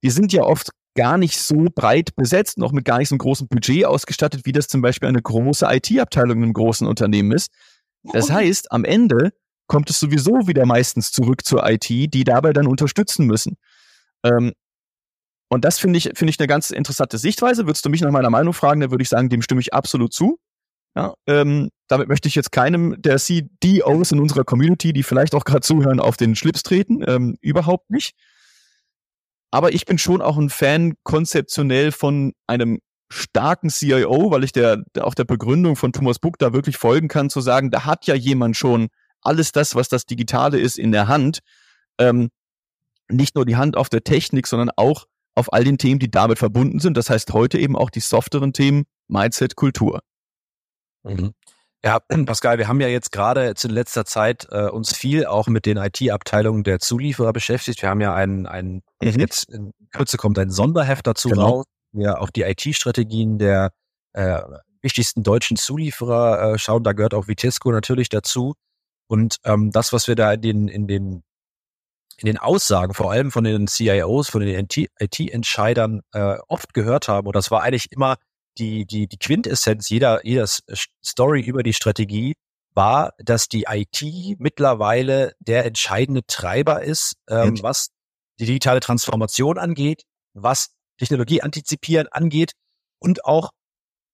die 0.03 0.09
sind 0.09 0.33
ja 0.33 0.43
oft 0.43 0.71
gar 0.95 1.17
nicht 1.17 1.39
so 1.39 1.67
breit 1.73 2.13
besetzt, 2.17 2.57
noch 2.57 2.73
mit 2.73 2.83
gar 2.83 2.97
nicht 2.97 3.07
so 3.07 3.13
einem 3.13 3.19
großen 3.19 3.47
Budget 3.47 3.85
ausgestattet, 3.85 4.41
wie 4.45 4.51
das 4.51 4.67
zum 4.67 4.81
Beispiel 4.81 5.07
eine 5.07 5.21
große 5.21 5.65
IT-Abteilung 5.65 6.39
in 6.39 6.43
einem 6.43 6.53
großen 6.53 6.85
Unternehmen 6.85 7.31
ist. 7.31 7.51
Das 8.11 8.29
heißt, 8.29 8.69
am 8.73 8.83
Ende 8.83 9.31
kommt 9.67 9.89
es 9.89 9.97
sowieso 9.97 10.45
wieder 10.45 10.65
meistens 10.65 11.13
zurück 11.13 11.45
zur 11.45 11.65
IT, 11.69 11.87
die 11.87 12.23
dabei 12.25 12.51
dann 12.51 12.67
unterstützen 12.67 13.25
müssen. 13.27 13.55
Ähm, 14.25 14.53
und 15.49 15.63
das 15.63 15.79
finde 15.79 15.97
ich, 15.97 16.11
finde 16.15 16.31
ich 16.31 16.39
eine 16.39 16.47
ganz 16.47 16.71
interessante 16.71 17.17
Sichtweise. 17.17 17.67
Würdest 17.67 17.85
du 17.85 17.89
mich 17.89 18.01
nach 18.01 18.11
meiner 18.11 18.29
Meinung 18.29 18.53
fragen, 18.53 18.81
dann 18.81 18.91
würde 18.91 19.03
ich 19.03 19.09
sagen, 19.09 19.29
dem 19.29 19.41
stimme 19.41 19.61
ich 19.61 19.73
absolut 19.73 20.11
zu. 20.11 20.39
Ja, 20.97 21.13
ähm, 21.27 21.69
damit 21.87 22.07
möchte 22.07 22.27
ich 22.27 22.35
jetzt 22.35 22.51
keinem 22.51 23.01
der 23.01 23.17
CDOs 23.17 24.11
in 24.11 24.19
unserer 24.19 24.45
Community, 24.45 24.93
die 24.93 25.03
vielleicht 25.03 25.35
auch 25.35 25.43
gerade 25.43 25.61
zuhören, 25.61 25.99
auf 25.99 26.17
den 26.17 26.35
Schlips 26.35 26.63
treten. 26.63 27.03
Ähm, 27.07 27.37
überhaupt 27.41 27.89
nicht. 27.89 28.13
Aber 29.51 29.73
ich 29.73 29.85
bin 29.85 29.97
schon 29.97 30.21
auch 30.21 30.37
ein 30.37 30.49
Fan 30.49 30.95
konzeptionell 31.03 31.91
von 31.91 32.33
einem 32.47 32.79
starken 33.11 33.69
CIO, 33.69 34.31
weil 34.31 34.43
ich 34.43 34.51
der, 34.51 34.83
der, 34.95 35.05
auch 35.05 35.13
der 35.13 35.25
Begründung 35.25 35.75
von 35.75 35.93
Thomas 35.93 36.19
Buck 36.19 36.39
da 36.39 36.53
wirklich 36.53 36.77
folgen 36.77 37.07
kann, 37.07 37.29
zu 37.29 37.41
sagen, 37.41 37.71
da 37.71 37.85
hat 37.85 38.07
ja 38.07 38.15
jemand 38.15 38.57
schon 38.57 38.87
alles 39.21 39.51
das, 39.51 39.75
was 39.75 39.89
das 39.89 40.05
Digitale 40.05 40.59
ist, 40.59 40.77
in 40.77 40.91
der 40.91 41.07
Hand. 41.07 41.39
Ähm, 41.99 42.29
nicht 43.09 43.35
nur 43.35 43.45
die 43.45 43.55
Hand 43.55 43.77
auf 43.77 43.89
der 43.89 44.03
Technik, 44.03 44.47
sondern 44.47 44.71
auch 44.75 45.05
auf 45.35 45.51
all 45.53 45.63
den 45.63 45.77
Themen, 45.77 45.99
die 45.99 46.09
damit 46.09 46.39
verbunden 46.39 46.79
sind. 46.79 46.97
Das 46.97 47.09
heißt 47.09 47.33
heute 47.33 47.59
eben 47.59 47.75
auch 47.75 47.89
die 47.89 47.99
softeren 47.99 48.53
Themen, 48.53 48.85
Mindset, 49.07 49.55
Kultur. 49.55 50.01
Mhm. 51.03 51.33
Ja, 51.83 51.99
Pascal, 52.25 52.57
wir 52.57 52.67
haben 52.67 52.81
ja 52.81 52.87
jetzt 52.87 53.11
gerade 53.11 53.53
in 53.63 53.69
letzter 53.69 54.05
Zeit 54.05 54.47
äh, 54.49 54.69
uns 54.69 54.95
viel 54.95 55.25
auch 55.25 55.47
mit 55.47 55.65
den 55.65 55.77
IT-Abteilungen 55.77 56.63
der 56.63 56.79
Zulieferer 56.79 57.33
beschäftigt. 57.33 57.81
Wir 57.81 57.89
haben 57.89 58.01
ja 58.01 58.15
einen, 58.15 58.47
einen 58.47 58.81
mhm. 59.01 59.19
jetzt 59.19 59.49
in 59.49 59.71
Kürze 59.91 60.17
kommt 60.17 60.39
ein 60.39 60.49
Sonderheft 60.49 61.05
dazu 61.05 61.29
genau. 61.29 61.47
raus, 61.47 61.65
ja 61.93 62.17
auch 62.17 62.29
die 62.29 62.41
IT-Strategien 62.41 63.37
der 63.37 63.71
äh, 64.13 64.41
wichtigsten 64.81 65.23
deutschen 65.23 65.57
Zulieferer 65.57 66.53
äh, 66.53 66.57
schauen. 66.57 66.83
Da 66.83 66.93
gehört 66.93 67.13
auch 67.13 67.27
Vitesco 67.27 67.71
natürlich 67.71 68.09
dazu. 68.09 68.55
Und 69.07 69.37
ähm, 69.43 69.71
das, 69.71 69.93
was 69.93 70.07
wir 70.07 70.15
da 70.15 70.33
in 70.33 70.41
den, 70.41 70.67
in 70.67 70.87
den 70.87 71.23
in 72.17 72.27
den 72.27 72.37
Aussagen, 72.37 72.93
vor 72.93 73.11
allem 73.11 73.31
von 73.31 73.43
den 73.43 73.67
CIOs, 73.67 74.29
von 74.29 74.41
den 74.41 74.67
IT-Entscheidern 74.99 76.01
äh, 76.13 76.37
oft 76.47 76.73
gehört 76.73 77.07
haben, 77.07 77.27
und 77.27 77.35
das 77.35 77.51
war 77.51 77.63
eigentlich 77.63 77.91
immer 77.91 78.17
die, 78.57 78.85
die, 78.85 79.07
die 79.07 79.17
Quintessenz 79.17 79.89
jeder, 79.89 80.25
jeder 80.25 80.45
Story 81.03 81.41
über 81.41 81.61
die 81.61 81.73
Strategie 81.73 82.35
war, 82.73 83.13
dass 83.17 83.47
die 83.47 83.65
IT 83.69 84.03
mittlerweile 84.39 85.33
der 85.39 85.65
entscheidende 85.65 86.25
Treiber 86.25 86.83
ist, 86.83 87.15
ähm, 87.29 87.61
was 87.61 87.89
die 88.39 88.45
digitale 88.45 88.79
Transformation 88.79 89.57
angeht, 89.57 90.03
was 90.33 90.71
Technologie 90.97 91.41
antizipieren 91.41 92.07
angeht 92.07 92.51
und 92.99 93.25
auch 93.25 93.51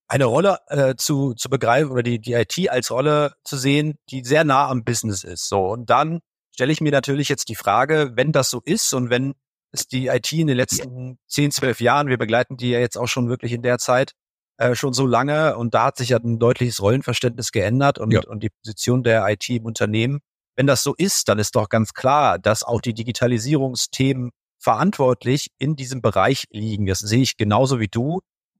eine 0.07 0.25
Rolle 0.25 0.59
äh, 0.67 0.95
zu, 0.95 1.33
zu 1.33 1.49
begreifen 1.49 1.91
oder 1.91 2.03
die, 2.03 2.19
die 2.19 2.33
IT 2.33 2.69
als 2.69 2.91
Rolle 2.91 3.33
zu 3.43 3.57
sehen, 3.57 3.95
die 4.09 4.23
sehr 4.23 4.43
nah 4.43 4.67
am 4.67 4.83
Business 4.83 5.23
ist. 5.23 5.47
So, 5.47 5.67
und 5.67 5.89
dann 5.89 6.19
stelle 6.51 6.71
ich 6.71 6.81
mir 6.81 6.91
natürlich 6.91 7.29
jetzt 7.29 7.49
die 7.49 7.55
Frage, 7.55 8.11
wenn 8.15 8.31
das 8.31 8.49
so 8.49 8.61
ist 8.63 8.93
und 8.93 9.09
wenn 9.09 9.33
es 9.71 9.87
die 9.87 10.07
IT 10.07 10.31
in 10.33 10.47
den 10.47 10.57
letzten 10.57 11.17
10, 11.27 11.51
12 11.51 11.81
Jahren, 11.81 12.07
wir 12.07 12.17
begleiten 12.17 12.57
die 12.57 12.71
ja 12.71 12.79
jetzt 12.79 12.97
auch 12.97 13.07
schon 13.07 13.29
wirklich 13.29 13.53
in 13.53 13.61
der 13.61 13.77
Zeit, 13.77 14.11
äh, 14.57 14.75
schon 14.75 14.93
so 14.93 15.07
lange 15.07 15.57
und 15.57 15.73
da 15.73 15.85
hat 15.85 15.97
sich 15.97 16.09
ja 16.09 16.17
ein 16.17 16.39
deutliches 16.39 16.81
Rollenverständnis 16.81 17.51
geändert 17.51 17.97
und, 17.97 18.11
ja. 18.11 18.21
und 18.27 18.43
die 18.43 18.49
Position 18.49 19.03
der 19.03 19.27
IT 19.29 19.49
im 19.49 19.65
Unternehmen. 19.65 20.19
Wenn 20.55 20.67
das 20.67 20.83
so 20.83 20.93
ist, 20.95 21.29
dann 21.29 21.39
ist 21.39 21.55
doch 21.55 21.69
ganz 21.69 21.93
klar, 21.93 22.37
dass 22.37 22.63
auch 22.63 22.81
die 22.81 22.93
Digitalisierungsthemen 22.93 24.31
verantwortlich 24.59 25.47
in 25.57 25.75
diesem 25.75 26.01
Bereich 26.01 26.45
liegen. 26.51 26.85
Das 26.85 26.99
sehe 26.99 27.21
ich 27.21 27.37
genauso 27.37 27.79
wie 27.79 27.87
du. 27.87 28.19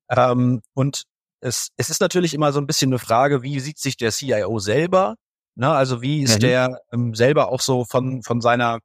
Ähm, 0.10 0.62
und 0.74 1.04
es, 1.42 1.70
es 1.78 1.90
ist 1.90 2.02
natürlich 2.02 2.34
immer 2.34 2.54
so 2.54 2.60
ein 2.60 2.68
bisschen 2.68 2.90
eine 2.90 3.00
Frage, 3.00 3.44
wie 3.44 3.60
sieht 3.60 3.78
sich 3.78 3.98
der 3.98 4.12
CIO 4.12 4.60
selber? 4.60 5.16
Na, 5.62 5.76
also 5.76 6.02
wie 6.02 6.24
ist 6.24 6.38
mhm. 6.38 6.40
der 6.40 6.82
ähm, 6.92 7.14
selber 7.14 7.52
auch 7.52 7.62
so 7.62 7.86
von, 7.86 8.24
von 8.24 8.42
seiner 8.42 8.80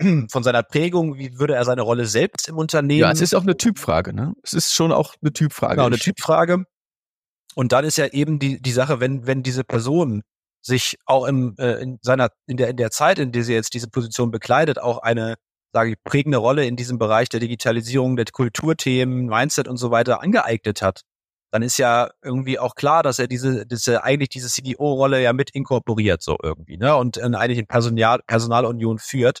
von 0.28 0.42
seiner 0.42 0.64
Prägung, 0.64 1.16
wie 1.16 1.38
würde 1.38 1.54
er 1.54 1.64
seine 1.64 1.82
Rolle 1.82 2.06
selbst 2.06 2.48
im 2.48 2.56
Unternehmen? 2.56 3.02
Ja, 3.02 3.12
es 3.12 3.20
ist 3.20 3.36
auch 3.36 3.42
eine 3.42 3.56
Typfrage, 3.56 4.12
ne? 4.12 4.32
Es 4.42 4.52
ist 4.52 4.74
schon 4.74 4.90
auch 4.90 5.14
eine 5.22 5.32
Typfrage. 5.32 5.76
Genau, 5.76 5.86
eine 5.86 5.98
Typfrage. 5.98 6.64
Und 7.54 7.70
dann 7.70 7.84
ist 7.84 7.98
ja 7.98 8.06
eben 8.06 8.40
die, 8.40 8.60
die 8.60 8.72
Sache, 8.72 8.98
wenn, 8.98 9.28
wenn 9.28 9.44
diese 9.44 9.62
Person 9.62 10.22
sich 10.60 10.96
auch 11.06 11.24
im, 11.24 11.54
äh, 11.56 11.80
in 11.80 12.00
seiner, 12.02 12.30
in 12.48 12.56
der, 12.56 12.68
in 12.68 12.76
der 12.78 12.90
Zeit, 12.90 13.20
in 13.20 13.30
der 13.30 13.44
sie 13.44 13.54
jetzt 13.54 13.74
diese 13.74 13.88
Position 13.88 14.32
bekleidet, 14.32 14.80
auch 14.80 14.98
eine, 14.98 15.36
sage 15.72 15.90
ich, 15.90 15.96
prägende 16.02 16.38
Rolle 16.38 16.66
in 16.66 16.74
diesem 16.74 16.98
Bereich 16.98 17.28
der 17.28 17.38
Digitalisierung, 17.38 18.16
der 18.16 18.26
Kulturthemen, 18.32 19.26
Mindset 19.26 19.68
und 19.68 19.76
so 19.76 19.92
weiter 19.92 20.20
angeeignet 20.20 20.82
hat, 20.82 21.02
dann 21.50 21.62
ist 21.62 21.78
ja 21.78 22.10
irgendwie 22.22 22.58
auch 22.58 22.74
klar, 22.74 23.02
dass 23.02 23.18
er 23.18 23.26
diese, 23.26 23.66
diese 23.66 24.04
eigentlich 24.04 24.28
diese 24.28 24.48
CDO-Rolle 24.48 25.22
ja 25.22 25.32
mit 25.32 25.50
inkorporiert, 25.50 26.22
so 26.22 26.36
irgendwie, 26.42 26.76
ne? 26.76 26.94
Und 26.96 27.16
in, 27.16 27.34
eigentlich 27.34 27.58
in 27.58 27.66
Personal, 27.66 28.20
Personalunion 28.26 28.98
führt. 28.98 29.40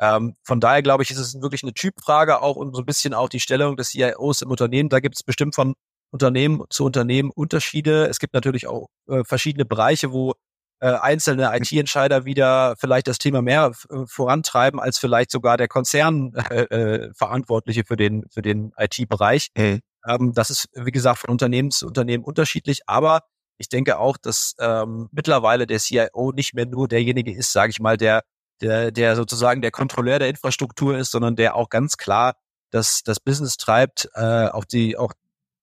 Ähm, 0.00 0.36
von 0.44 0.60
daher 0.60 0.82
glaube 0.82 1.02
ich, 1.02 1.10
ist 1.10 1.18
es 1.18 1.40
wirklich 1.40 1.62
eine 1.62 1.74
Typfrage 1.74 2.40
auch 2.40 2.56
und 2.56 2.74
so 2.74 2.82
ein 2.82 2.86
bisschen 2.86 3.14
auch 3.14 3.28
die 3.28 3.40
Stellung 3.40 3.76
des 3.76 3.90
CIOs 3.90 4.42
im 4.42 4.50
Unternehmen. 4.50 4.88
Da 4.88 5.00
gibt 5.00 5.16
es 5.16 5.22
bestimmt 5.22 5.54
von 5.54 5.74
Unternehmen 6.10 6.62
zu 6.70 6.84
Unternehmen 6.84 7.30
Unterschiede. 7.30 8.06
Es 8.06 8.18
gibt 8.18 8.34
natürlich 8.34 8.66
auch 8.66 8.88
äh, 9.08 9.24
verschiedene 9.24 9.64
Bereiche, 9.64 10.12
wo 10.12 10.34
äh, 10.80 10.88
einzelne 10.88 11.54
IT-Entscheider 11.56 12.24
wieder 12.24 12.74
vielleicht 12.78 13.06
das 13.06 13.18
Thema 13.18 13.42
mehr 13.42 13.72
äh, 13.90 14.06
vorantreiben 14.06 14.80
als 14.80 14.98
vielleicht 14.98 15.30
sogar 15.30 15.56
der 15.56 15.68
Konzern 15.68 16.32
äh, 16.50 16.62
äh, 16.62 17.14
Verantwortliche 17.14 17.84
für 17.84 17.96
den 17.96 18.24
für 18.30 18.42
den 18.42 18.72
IT-Bereich. 18.76 19.48
Mhm. 19.56 19.80
Ähm, 20.06 20.32
das 20.34 20.50
ist 20.50 20.68
wie 20.74 20.90
gesagt 20.90 21.18
von 21.18 21.30
Unternehmen 21.30 21.70
zu 21.70 21.86
Unternehmen 21.86 22.24
unterschiedlich, 22.24 22.80
aber 22.86 23.22
ich 23.58 23.68
denke 23.68 23.98
auch, 23.98 24.16
dass 24.16 24.54
ähm, 24.58 25.08
mittlerweile 25.12 25.66
der 25.66 25.78
CIO 25.78 26.32
nicht 26.32 26.54
mehr 26.54 26.66
nur 26.66 26.88
derjenige 26.88 27.34
ist, 27.34 27.52
sage 27.52 27.70
ich 27.70 27.80
mal, 27.80 27.96
der 27.96 28.22
der, 28.60 28.90
der 28.90 29.16
sozusagen 29.16 29.62
der 29.62 29.70
Kontrolleur 29.70 30.18
der 30.18 30.28
Infrastruktur 30.28 30.96
ist, 30.96 31.10
sondern 31.10 31.36
der 31.36 31.56
auch 31.56 31.68
ganz 31.68 31.96
klar 31.96 32.34
das, 32.70 33.02
das 33.02 33.20
Business 33.20 33.56
treibt, 33.56 34.08
äh, 34.14 34.46
auch 34.48 34.64
die 34.64 34.96
auch 34.96 35.12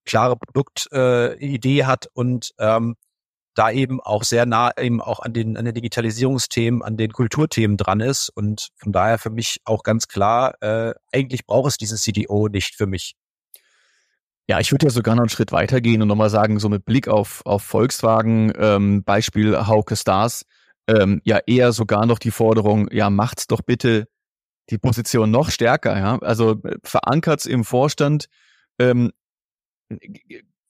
klare 0.04 0.36
Produktidee 0.36 1.80
äh, 1.80 1.84
hat 1.84 2.08
und 2.12 2.52
ähm, 2.58 2.96
da 3.58 3.70
eben 3.70 4.00
auch 4.00 4.22
sehr 4.22 4.46
nah 4.46 4.70
eben 4.78 5.00
auch 5.00 5.20
an 5.20 5.32
den 5.32 5.56
an 5.56 5.64
den 5.64 5.74
Digitalisierungsthemen, 5.74 6.82
an 6.82 6.96
den 6.96 7.12
Kulturthemen 7.12 7.76
dran 7.76 8.00
ist 8.00 8.28
und 8.28 8.68
von 8.76 8.92
daher 8.92 9.18
für 9.18 9.30
mich 9.30 9.60
auch 9.64 9.82
ganz 9.82 10.06
klar, 10.06 10.54
äh, 10.62 10.94
eigentlich 11.12 11.44
braucht 11.46 11.68
es 11.68 11.76
diesen 11.76 11.98
CDO 11.98 12.48
nicht 12.48 12.76
für 12.76 12.86
mich. 12.86 13.14
Ja, 14.48 14.60
ich 14.60 14.72
würde 14.72 14.86
ja 14.86 14.90
sogar 14.90 15.14
noch 15.14 15.22
einen 15.22 15.28
Schritt 15.28 15.52
weitergehen 15.52 16.00
und 16.00 16.08
nochmal 16.08 16.30
sagen, 16.30 16.58
so 16.58 16.68
mit 16.68 16.84
Blick 16.86 17.08
auf, 17.08 17.42
auf 17.44 17.62
Volkswagen, 17.62 18.52
ähm, 18.56 19.04
Beispiel 19.04 19.66
Hauke 19.66 19.94
Stars, 19.94 20.44
ähm, 20.86 21.20
ja 21.24 21.38
eher 21.46 21.72
sogar 21.72 22.06
noch 22.06 22.18
die 22.18 22.30
Forderung, 22.30 22.88
ja, 22.90 23.10
macht's 23.10 23.46
doch 23.46 23.60
bitte 23.60 24.06
die 24.70 24.78
Position 24.78 25.30
noch 25.30 25.50
stärker, 25.50 25.98
ja. 25.98 26.18
Also 26.20 26.62
äh, 26.62 26.76
verankert's 26.82 27.44
im 27.46 27.64
Vorstand, 27.64 28.26
ähm, 28.78 29.10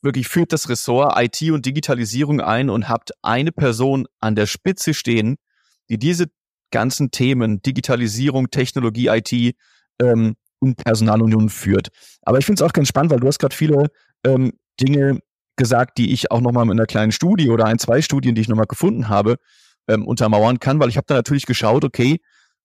wirklich 0.03 0.29
führt 0.29 0.53
das 0.53 0.69
Ressort 0.69 1.15
IT 1.17 1.51
und 1.51 1.67
Digitalisierung 1.67 2.41
ein 2.41 2.71
und 2.71 2.89
habt 2.89 3.13
eine 3.23 3.53
Person 3.53 4.07
an 4.21 4.35
der 4.35 4.47
Spitze 4.47 4.95
stehen, 4.95 5.37
die 5.91 5.99
diese 5.99 6.27
ganzen 6.71 7.11
Themen 7.11 7.63
Digitalisierung, 7.63 8.51
Technologie, 8.51 9.09
IT 9.09 9.57
ähm, 10.01 10.37
und 10.61 10.77
Personalunion 10.77 11.49
führt. 11.49 11.89
Aber 12.23 12.39
ich 12.39 12.47
finde 12.47 12.63
es 12.63 12.69
auch 12.69 12.73
ganz 12.73 12.89
spannend, 12.89 13.11
weil 13.11 13.21
du 13.21 13.27
hast 13.27 13.39
gerade 13.39 13.55
viele 13.55 13.87
ähm, 14.25 14.53
Dinge 14.81 15.21
gesagt, 15.57 15.99
die 15.99 16.13
ich 16.13 16.31
auch 16.31 16.41
nochmal 16.41 16.65
mit 16.65 16.75
einer 16.75 16.87
kleinen 16.87 17.13
Studie 17.13 17.51
oder 17.51 17.67
ein, 17.67 17.79
zwei 17.79 18.03
Studien, 18.03 18.35
die 18.35 18.41
ich 18.41 18.49
nochmal 18.49 18.67
gefunden 18.67 19.09
habe, 19.09 19.37
ähm, 19.89 20.07
untermauern 20.07 20.61
kann, 20.61 20.79
weil 20.79 20.89
ich 20.89 20.97
habe 20.97 21.07
da 21.07 21.15
natürlich 21.15 21.47
geschaut, 21.47 21.85
okay, 21.85 22.21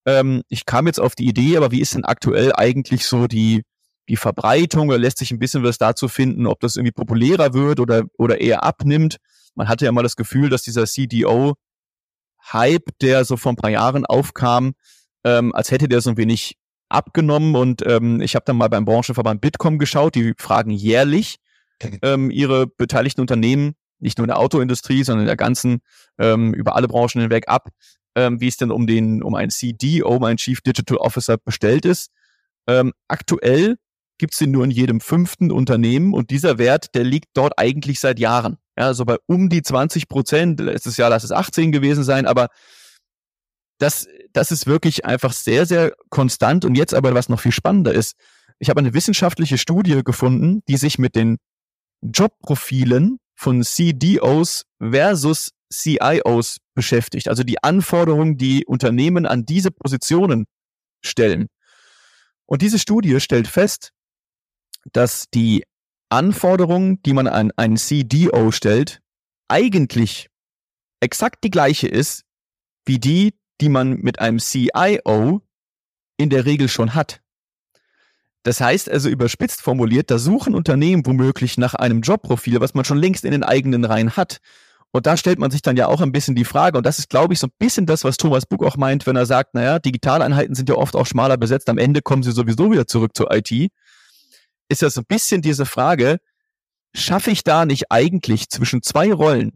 ähm, 0.05 0.43
ich 0.49 0.65
kam 0.65 0.87
jetzt 0.87 0.99
auf 0.99 1.15
die 1.15 1.27
Idee, 1.27 1.57
aber 1.57 1.71
wie 1.71 1.81
ist 1.81 1.95
denn 1.95 2.05
aktuell 2.05 2.53
eigentlich 2.53 3.05
so 3.05 3.27
die, 3.27 3.63
die 4.09 4.17
Verbreitung 4.17 4.89
oder 4.89 4.97
lässt 4.97 5.17
sich 5.17 5.31
ein 5.31 5.39
bisschen 5.39 5.63
was 5.63 5.77
dazu 5.77 6.07
finden, 6.07 6.47
ob 6.47 6.59
das 6.59 6.75
irgendwie 6.75 6.91
populärer 6.91 7.53
wird 7.53 7.79
oder, 7.79 8.03
oder 8.17 8.41
eher 8.41 8.63
abnimmt. 8.63 9.17
Man 9.55 9.67
hatte 9.69 9.85
ja 9.85 9.91
mal 9.91 10.03
das 10.03 10.15
Gefühl, 10.15 10.49
dass 10.49 10.63
dieser 10.63 10.85
CDO 10.85 11.55
Hype, 12.51 12.89
der 13.01 13.23
so 13.23 13.37
vor 13.37 13.53
ein 13.53 13.57
paar 13.57 13.69
Jahren 13.69 14.05
aufkam, 14.05 14.73
ähm, 15.23 15.53
als 15.55 15.71
hätte 15.71 15.87
der 15.87 16.01
so 16.01 16.09
ein 16.09 16.17
wenig 16.17 16.57
abgenommen 16.89 17.55
und 17.55 17.81
ähm, 17.87 18.21
ich 18.21 18.35
habe 18.35 18.45
dann 18.45 18.57
mal 18.57 18.67
beim 18.67 18.85
Branchenverband 18.85 19.41
Bitkom 19.41 19.79
geschaut, 19.79 20.15
die 20.15 20.33
fragen 20.37 20.71
jährlich 20.71 21.37
ähm, 22.01 22.29
ihre 22.29 22.67
beteiligten 22.67 23.21
Unternehmen, 23.21 23.75
nicht 23.99 24.17
nur 24.17 24.25
in 24.25 24.29
der 24.29 24.39
Autoindustrie, 24.39 25.03
sondern 25.03 25.21
in 25.21 25.27
der 25.27 25.37
ganzen, 25.37 25.81
ähm, 26.19 26.53
über 26.53 26.75
alle 26.75 26.87
Branchen 26.87 27.21
hinweg 27.21 27.47
ab, 27.47 27.69
ähm, 28.15 28.41
wie 28.41 28.47
es 28.47 28.57
denn 28.57 28.69
um 28.69 28.85
den, 28.85 29.23
um 29.23 29.33
ein 29.33 29.49
CDO, 29.49 30.15
um 30.15 30.23
einen 30.23 30.37
Chief 30.37 30.61
Digital 30.61 30.97
Officer 30.97 31.37
bestellt 31.37 31.85
ist. 31.85 32.11
Ähm, 32.67 32.93
aktuell 33.07 33.77
gibt's 34.17 34.37
den 34.37 34.51
nur 34.51 34.63
in 34.63 34.71
jedem 34.71 34.99
fünften 34.99 35.51
Unternehmen 35.51 36.13
und 36.13 36.29
dieser 36.29 36.57
Wert, 36.57 36.93
der 36.95 37.03
liegt 37.03 37.29
dort 37.33 37.57
eigentlich 37.57 37.99
seit 37.99 38.19
Jahren. 38.19 38.57
Ja, 38.77 38.87
also 38.87 39.05
bei 39.05 39.17
um 39.27 39.49
die 39.49 39.61
20 39.61 40.07
Prozent, 40.07 40.59
letztes 40.59 40.97
Jahr 40.97 41.09
lass 41.09 41.23
es 41.23 41.31
18 41.31 41.71
gewesen 41.71 42.03
sein, 42.03 42.25
aber 42.25 42.49
das, 43.79 44.07
das 44.31 44.51
ist 44.51 44.65
wirklich 44.65 45.05
einfach 45.05 45.33
sehr, 45.33 45.65
sehr 45.65 45.93
konstant. 46.09 46.63
Und 46.65 46.75
jetzt 46.75 46.93
aber, 46.93 47.13
was 47.13 47.29
noch 47.29 47.39
viel 47.39 47.51
spannender 47.51 47.93
ist, 47.93 48.15
ich 48.59 48.69
habe 48.69 48.79
eine 48.79 48.93
wissenschaftliche 48.93 49.57
Studie 49.57 50.01
gefunden, 50.03 50.61
die 50.67 50.77
sich 50.77 50.97
mit 50.97 51.15
den 51.15 51.37
Jobprofilen 52.01 53.17
von 53.35 53.63
CDOs 53.63 54.63
versus 54.79 55.51
CIOs 55.71 56.57
beschäftigt. 56.75 57.27
Also 57.27 57.43
die 57.43 57.61
Anforderungen, 57.63 58.37
die 58.37 58.65
Unternehmen 58.65 59.25
an 59.25 59.45
diese 59.45 59.71
Positionen 59.71 60.45
stellen. 61.01 61.47
Und 62.45 62.61
diese 62.61 62.79
Studie 62.79 63.19
stellt 63.19 63.47
fest, 63.47 63.91
dass 64.91 65.29
die 65.33 65.63
Anforderungen, 66.09 67.01
die 67.03 67.13
man 67.13 67.27
an 67.27 67.51
einen 67.55 67.77
CDO 67.77 68.51
stellt, 68.51 68.99
eigentlich 69.47 70.29
exakt 70.99 71.43
die 71.43 71.51
gleiche 71.51 71.87
ist 71.87 72.23
wie 72.85 72.99
die, 72.99 73.33
die 73.61 73.69
man 73.69 73.97
mit 73.97 74.19
einem 74.19 74.39
CIO 74.39 75.41
in 76.17 76.29
der 76.29 76.45
Regel 76.45 76.67
schon 76.67 76.95
hat. 76.95 77.21
Das 78.43 78.59
heißt 78.59 78.89
also 78.89 79.07
überspitzt 79.07 79.61
formuliert, 79.61 80.11
da 80.11 80.17
suchen 80.17 80.53
Unternehmen 80.53 81.05
womöglich 81.05 81.57
nach 81.57 81.75
einem 81.75 82.01
Jobprofil, 82.01 82.59
was 82.59 82.73
man 82.73 82.83
schon 82.83 82.97
längst 82.97 83.23
in 83.23 83.31
den 83.31 83.43
eigenen 83.43 83.85
Reihen 83.85 84.17
hat. 84.17 84.39
Und 84.91 85.07
da 85.07 85.17
stellt 85.17 85.39
man 85.39 85.49
sich 85.49 85.61
dann 85.61 85.77
ja 85.77 85.87
auch 85.87 86.01
ein 86.01 86.11
bisschen 86.11 86.35
die 86.35 86.45
Frage, 86.45 86.77
und 86.77 86.85
das 86.85 86.99
ist, 86.99 87.09
glaube 87.09 87.33
ich, 87.33 87.39
so 87.39 87.47
ein 87.47 87.53
bisschen 87.57 87.85
das, 87.85 88.03
was 88.03 88.17
Thomas 88.17 88.45
Buck 88.45 88.63
auch 88.63 88.77
meint, 88.77 89.07
wenn 89.07 89.15
er 89.15 89.25
sagt, 89.25 89.55
naja, 89.55 89.79
Digitaleinheiten 89.79 90.53
sind 90.53 90.69
ja 90.69 90.75
oft 90.75 90.95
auch 90.95 91.07
schmaler 91.07 91.37
besetzt, 91.37 91.67
am 91.69 91.79
Ende 91.79 92.01
kommen 92.01 92.21
sie 92.21 92.31
sowieso 92.31 92.71
wieder 92.71 92.85
zurück 92.85 93.11
zur 93.15 93.33
IT, 93.33 93.71
ist 94.73 94.81
ja 94.81 94.89
so 94.89 95.01
ein 95.01 95.07
bisschen 95.07 95.41
diese 95.41 95.65
Frage, 95.65 96.19
schaffe 96.93 97.31
ich 97.31 97.43
da 97.43 97.65
nicht 97.65 97.91
eigentlich 97.91 98.49
zwischen 98.49 98.81
zwei 98.81 99.13
Rollen, 99.13 99.53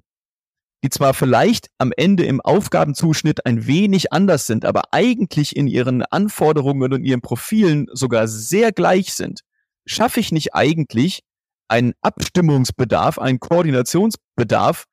die 0.83 0.89
zwar 0.89 1.13
vielleicht 1.13 1.67
am 1.77 1.91
Ende 1.95 2.25
im 2.25 2.41
Aufgabenzuschnitt 2.41 3.45
ein 3.45 3.67
wenig 3.67 4.13
anders 4.13 4.47
sind, 4.47 4.65
aber 4.65 4.93
eigentlich 4.93 5.55
in 5.55 5.67
ihren 5.67 6.03
Anforderungen 6.03 6.93
und 6.93 7.03
ihren 7.03 7.21
Profilen 7.21 7.87
sogar 7.91 8.27
sehr 8.27 8.71
gleich 8.71 9.13
sind, 9.13 9.41
schaffe 9.85 10.19
ich 10.19 10.31
nicht 10.31 10.53
eigentlich 10.55 11.23
einen 11.67 11.93
Abstimmungsbedarf, 12.01 13.19
einen 13.19 13.39
Koordinationsbedarf, 13.39 14.85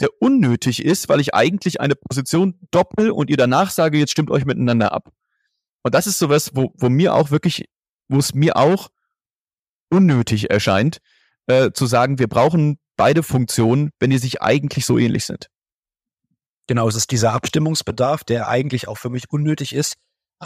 der 0.00 0.08
unnötig 0.18 0.84
ist, 0.84 1.08
weil 1.08 1.20
ich 1.20 1.34
eigentlich 1.34 1.80
eine 1.80 1.94
Position 1.94 2.58
doppel 2.70 3.10
und 3.10 3.30
ihr 3.30 3.36
danach 3.36 3.70
sage, 3.70 3.98
jetzt 3.98 4.12
stimmt 4.12 4.30
euch 4.30 4.44
miteinander 4.44 4.92
ab. 4.92 5.10
Und 5.82 5.94
das 5.94 6.06
ist 6.06 6.18
sowas, 6.18 6.50
wo, 6.54 6.72
wo 6.76 6.88
mir 6.88 7.14
auch 7.14 7.30
wirklich, 7.30 7.66
wo 8.08 8.18
es 8.18 8.34
mir 8.34 8.56
auch 8.56 8.88
unnötig 9.90 10.50
erscheint, 10.50 10.98
äh, 11.46 11.70
zu 11.72 11.86
sagen, 11.86 12.18
wir 12.18 12.28
brauchen 12.28 12.78
beide 12.96 13.22
Funktionen, 13.22 13.90
wenn 13.98 14.10
die 14.10 14.18
sich 14.18 14.42
eigentlich 14.42 14.86
so 14.86 14.98
ähnlich 14.98 15.24
sind. 15.24 15.48
Genau, 16.66 16.86
es 16.86 16.94
ist 16.94 17.10
dieser 17.10 17.32
Abstimmungsbedarf, 17.32 18.22
der 18.24 18.48
eigentlich 18.48 18.86
auch 18.86 18.98
für 18.98 19.10
mich 19.10 19.30
unnötig 19.30 19.74
ist. 19.74 19.94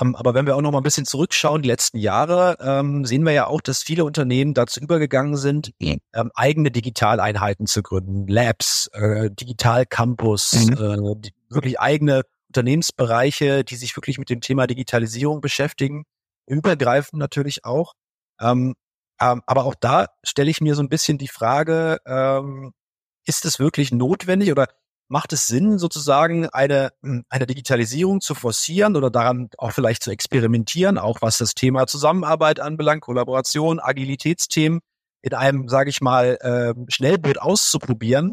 Ähm, 0.00 0.16
aber 0.16 0.34
wenn 0.34 0.46
wir 0.46 0.56
auch 0.56 0.62
noch 0.62 0.72
mal 0.72 0.78
ein 0.78 0.84
bisschen 0.84 1.04
zurückschauen, 1.04 1.62
die 1.62 1.68
letzten 1.68 1.98
Jahre, 1.98 2.56
ähm, 2.60 3.04
sehen 3.04 3.24
wir 3.24 3.32
ja 3.32 3.46
auch, 3.46 3.60
dass 3.60 3.82
viele 3.82 4.04
Unternehmen 4.04 4.54
dazu 4.54 4.80
übergegangen 4.80 5.36
sind, 5.36 5.72
ähm, 5.80 6.00
eigene 6.34 6.70
Digitaleinheiten 6.70 7.66
zu 7.66 7.82
gründen, 7.82 8.26
Labs, 8.26 8.88
äh, 8.92 9.30
Digital 9.30 9.86
Campus, 9.86 10.52
mhm. 10.52 10.72
äh, 10.72 11.14
die, 11.18 11.32
wirklich 11.48 11.78
eigene 11.78 12.22
Unternehmensbereiche, 12.48 13.64
die 13.64 13.76
sich 13.76 13.96
wirklich 13.96 14.18
mit 14.18 14.30
dem 14.30 14.40
Thema 14.40 14.66
Digitalisierung 14.66 15.40
beschäftigen, 15.40 16.04
übergreifend 16.46 17.20
natürlich 17.20 17.64
auch. 17.64 17.94
Ähm, 18.40 18.74
ähm, 19.20 19.42
aber 19.46 19.64
auch 19.64 19.74
da 19.74 20.06
stelle 20.22 20.50
ich 20.50 20.60
mir 20.60 20.74
so 20.74 20.82
ein 20.82 20.88
bisschen 20.88 21.18
die 21.18 21.28
Frage, 21.28 21.98
ähm, 22.06 22.72
ist 23.26 23.44
es 23.44 23.58
wirklich 23.58 23.92
notwendig 23.92 24.50
oder 24.50 24.68
macht 25.08 25.32
es 25.32 25.46
Sinn, 25.46 25.78
sozusagen 25.78 26.48
eine, 26.48 26.90
hm, 27.02 27.24
eine 27.28 27.46
Digitalisierung 27.46 28.20
zu 28.20 28.34
forcieren 28.34 28.96
oder 28.96 29.10
daran 29.10 29.48
auch 29.58 29.72
vielleicht 29.72 30.02
zu 30.02 30.10
experimentieren, 30.10 30.98
auch 30.98 31.22
was 31.22 31.38
das 31.38 31.54
Thema 31.54 31.86
Zusammenarbeit 31.86 32.60
anbelangt, 32.60 33.02
Kollaboration, 33.02 33.80
Agilitätsthemen 33.80 34.80
in 35.22 35.34
einem, 35.34 35.68
sage 35.68 35.90
ich 35.90 36.00
mal, 36.00 36.36
äh, 36.40 36.74
Schnellbild 36.88 37.40
auszuprobieren, 37.40 38.32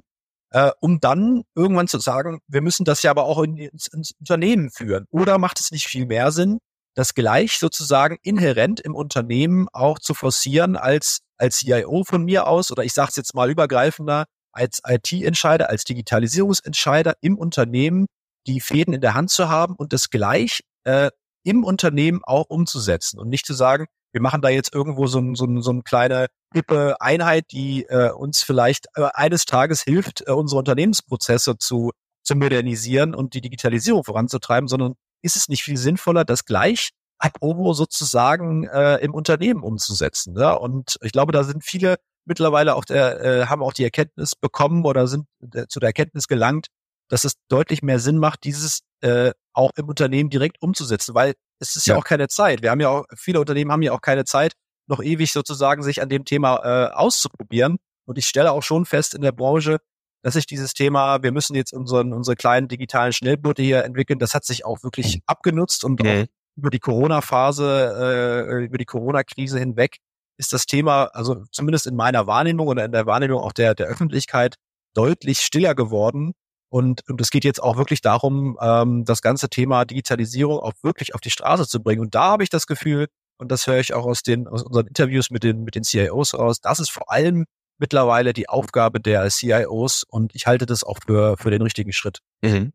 äh, 0.52 0.72
um 0.82 1.00
dann 1.00 1.44
irgendwann 1.56 1.88
zu 1.88 2.00
sagen, 2.00 2.39
wir 2.48 2.62
müssen 2.62 2.84
das 2.84 3.04
ja 3.04 3.12
aber 3.12 3.24
auch 3.24 3.41
in, 3.44 3.58
ins, 3.58 3.88
ins 3.88 4.12
Unternehmen 4.20 4.72
führen. 4.72 5.06
Oder 5.10 5.38
macht 5.38 5.60
es 5.60 5.72
nicht 5.72 5.88
viel 5.88 6.06
mehr 6.06 6.32
Sinn, 6.32 6.60
das 6.95 7.13
gleich 7.13 7.58
sozusagen 7.58 8.17
inhärent 8.21 8.80
im 8.80 8.95
Unternehmen 8.95 9.67
auch 9.71 9.99
zu 9.99 10.13
forcieren 10.13 10.75
als, 10.75 11.19
als 11.38 11.58
CIO 11.58 12.04
von 12.04 12.23
mir 12.23 12.47
aus 12.47 12.71
oder 12.71 12.84
ich 12.84 12.93
sage 12.93 13.10
es 13.10 13.15
jetzt 13.15 13.34
mal 13.34 13.49
übergreifender, 13.49 14.25
als 14.51 14.82
IT-Entscheider, 14.86 15.69
als 15.69 15.86
Digitalisierungsentscheider 15.86 17.13
im 17.21 17.38
Unternehmen 17.38 18.08
die 18.47 18.60
Fäden 18.60 18.93
in 18.93 19.01
der 19.01 19.13
Hand 19.13 19.30
zu 19.30 19.49
haben 19.49 19.75
und 19.75 19.93
das 19.93 20.10
gleich 20.10 20.62
äh, 20.84 21.10
im 21.43 21.63
Unternehmen 21.63 22.21
auch 22.23 22.45
umzusetzen 22.49 23.19
und 23.19 23.30
nicht 23.30 23.45
zu 23.45 23.54
sagen, 23.54 23.88
wir 24.12 24.21
machen 24.21 24.41
da 24.41 24.49
jetzt 24.49 24.73
irgendwo 24.73 25.08
so, 25.08 25.19
ein, 25.19 25.36
so, 25.36 25.45
ein, 25.45 25.62
so 25.62 25.71
eine 25.71 25.84
kleine 25.84 26.27
hippe 26.54 26.99
Einheit, 26.99 27.45
die 27.51 27.86
äh, 27.88 28.12
uns 28.12 28.43
vielleicht 28.43 28.88
äh, 28.95 29.08
eines 29.13 29.45
Tages 29.45 29.82
hilft, 29.84 30.27
äh, 30.27 30.32
unsere 30.32 30.60
Unternehmensprozesse 30.60 31.58
zu, 31.58 31.91
zu 32.23 32.36
modernisieren 32.36 33.15
und 33.15 33.34
die 33.34 33.41
Digitalisierung 33.41 34.04
voranzutreiben, 34.04 34.67
sondern 34.67 34.95
ist 35.22 35.36
es 35.36 35.48
nicht 35.48 35.64
viel 35.64 35.78
sinnvoller, 35.78 36.26
das 36.26 36.46
gleich 36.46 36.92
ab 37.18 37.38
Ovo 37.42 37.74
sozusagen 37.74 38.66
äh, 38.66 38.98
im 38.98 39.14
Unternehmen 39.14 39.64
umzusetzen? 39.64 40.38
Ja? 40.38 40.54
Und 40.54 40.98
ich 41.02 41.12
glaube, 41.12 41.32
da 41.32 41.44
sind 41.44 41.64
viele 41.64 41.98
mittlerweile 42.26 42.76
auch 42.76 42.86
der, 42.86 43.22
äh, 43.22 43.46
haben 43.48 43.64
auch 43.64 43.74
die 43.74 43.84
Erkenntnis 43.84 44.36
bekommen 44.36 44.86
oder 44.86 45.08
sind 45.08 45.26
äh, 45.54 45.68
zu 45.68 45.80
der 45.80 45.90
Erkenntnis 45.90 46.28
gelangt, 46.28 46.68
dass 47.10 47.24
es 47.24 47.34
deutlich 47.50 47.82
mehr 47.82 48.00
Sinn 48.00 48.18
macht, 48.18 48.44
dieses 48.44 48.82
äh, 49.02 49.32
auch 49.54 49.72
im 49.76 49.90
Unternehmen 49.90 50.30
direkt 50.30 50.62
umzusetzen, 50.62 51.16
weil 51.16 51.34
es 51.60 51.76
ist 51.76 51.88
ja. 51.88 51.96
ja 51.96 52.00
auch 52.00 52.06
keine 52.06 52.28
Zeit. 52.28 52.62
Wir 52.62 52.72
haben 52.72 52.80
ja 52.80 52.90
auch, 52.90 53.06
viele 53.16 53.40
Unternehmen 53.40 53.72
haben 53.72 53.82
ja 53.82 53.92
auch 53.92 54.02
keine 54.02 54.26
Zeit, 54.26 54.54
noch 54.88 55.02
ewig 55.02 55.32
sozusagen 55.32 55.84
sich 55.84 56.02
an 56.02 56.10
dem 56.10 56.26
Thema 56.26 56.58
äh, 56.64 56.92
auszuprobieren. 56.94 57.78
Und 58.06 58.18
ich 58.18 58.28
stelle 58.28 58.52
auch 58.52 58.64
schon 58.64 58.86
fest 58.86 59.14
in 59.14 59.22
der 59.22 59.32
Branche, 59.32 59.80
dass 60.22 60.36
sich 60.36 60.46
dieses 60.46 60.74
Thema, 60.74 61.24
wir 61.24 61.32
müssen 61.32 61.56
jetzt 61.56 61.74
unseren, 61.74 62.14
unsere 62.14 62.36
kleinen 62.36 62.68
digitalen 62.68 63.14
Schnellboote 63.14 63.62
hier 63.62 63.84
entwickeln, 63.84 64.20
das 64.20 64.36
hat 64.36 64.46
sich 64.46 64.66
auch 64.66 64.84
wirklich 64.84 65.18
mhm. 65.18 65.22
abgenutzt 65.26 65.84
und 65.84 66.00
okay. 66.00 66.28
über 66.56 66.70
die 66.70 66.80
Corona-Phase, 66.80 68.48
äh, 68.50 68.66
über 68.66 68.78
die 68.78 68.86
Corona-Krise 68.86 69.60
hinweg 69.60 69.98
ist 70.38 70.54
das 70.54 70.66
Thema, 70.66 71.06
also 71.14 71.44
zumindest 71.52 71.86
in 71.86 71.96
meiner 71.96 72.26
Wahrnehmung 72.26 72.68
oder 72.68 72.84
in 72.84 72.92
der 72.92 73.06
Wahrnehmung 73.06 73.42
auch 73.42 73.54
der, 73.54 73.76
der 73.76 73.88
Öffentlichkeit 73.88 74.56
deutlich 74.96 75.40
stiller 75.40 75.76
geworden. 75.76 76.34
Und, 76.70 77.08
und 77.10 77.22
es 77.22 77.30
geht 77.30 77.44
jetzt 77.44 77.62
auch 77.62 77.78
wirklich 77.78 78.02
darum, 78.02 78.58
ähm, 78.62 79.06
das 79.06 79.22
ganze 79.22 79.50
Thema 79.50 79.86
Digitalisierung 79.86 80.60
auch 80.60 80.74
wirklich 80.82 81.14
auf 81.14 81.22
die 81.22 81.30
Straße 81.30 81.68
zu 81.68 81.84
bringen. 81.84 82.02
Und 82.02 82.16
da 82.16 82.32
habe 82.32 82.44
ich 82.44 82.50
das 82.50 82.66
Gefühl, 82.66 83.08
und 83.38 83.52
das 83.52 83.68
höre 83.68 83.80
ich 83.80 83.94
auch 83.94 84.06
aus 84.06 84.24
den 84.24 84.48
aus 84.48 84.64
unseren 84.64 84.88
Interviews 84.88 85.32
mit 85.32 85.44
den 85.44 85.64
mit 85.64 85.76
den 85.76 85.84
CIOs 85.84 86.34
raus, 86.34 86.62
dass 86.62 86.80
es 86.80 86.90
vor 86.90 87.12
allem 87.12 87.46
mittlerweile 87.82 88.32
die 88.32 88.48
Aufgabe 88.48 89.02
der 89.02 89.28
CIOs 89.30 90.04
und 90.08 90.34
ich 90.34 90.46
halte 90.46 90.65
das 90.65 90.86
auch 90.86 91.00
für 91.06 91.36
für 91.38 91.52
den 91.52 91.62
richtigen 91.62 91.91
Schritt. 91.91 92.20
Mhm. 92.41 92.72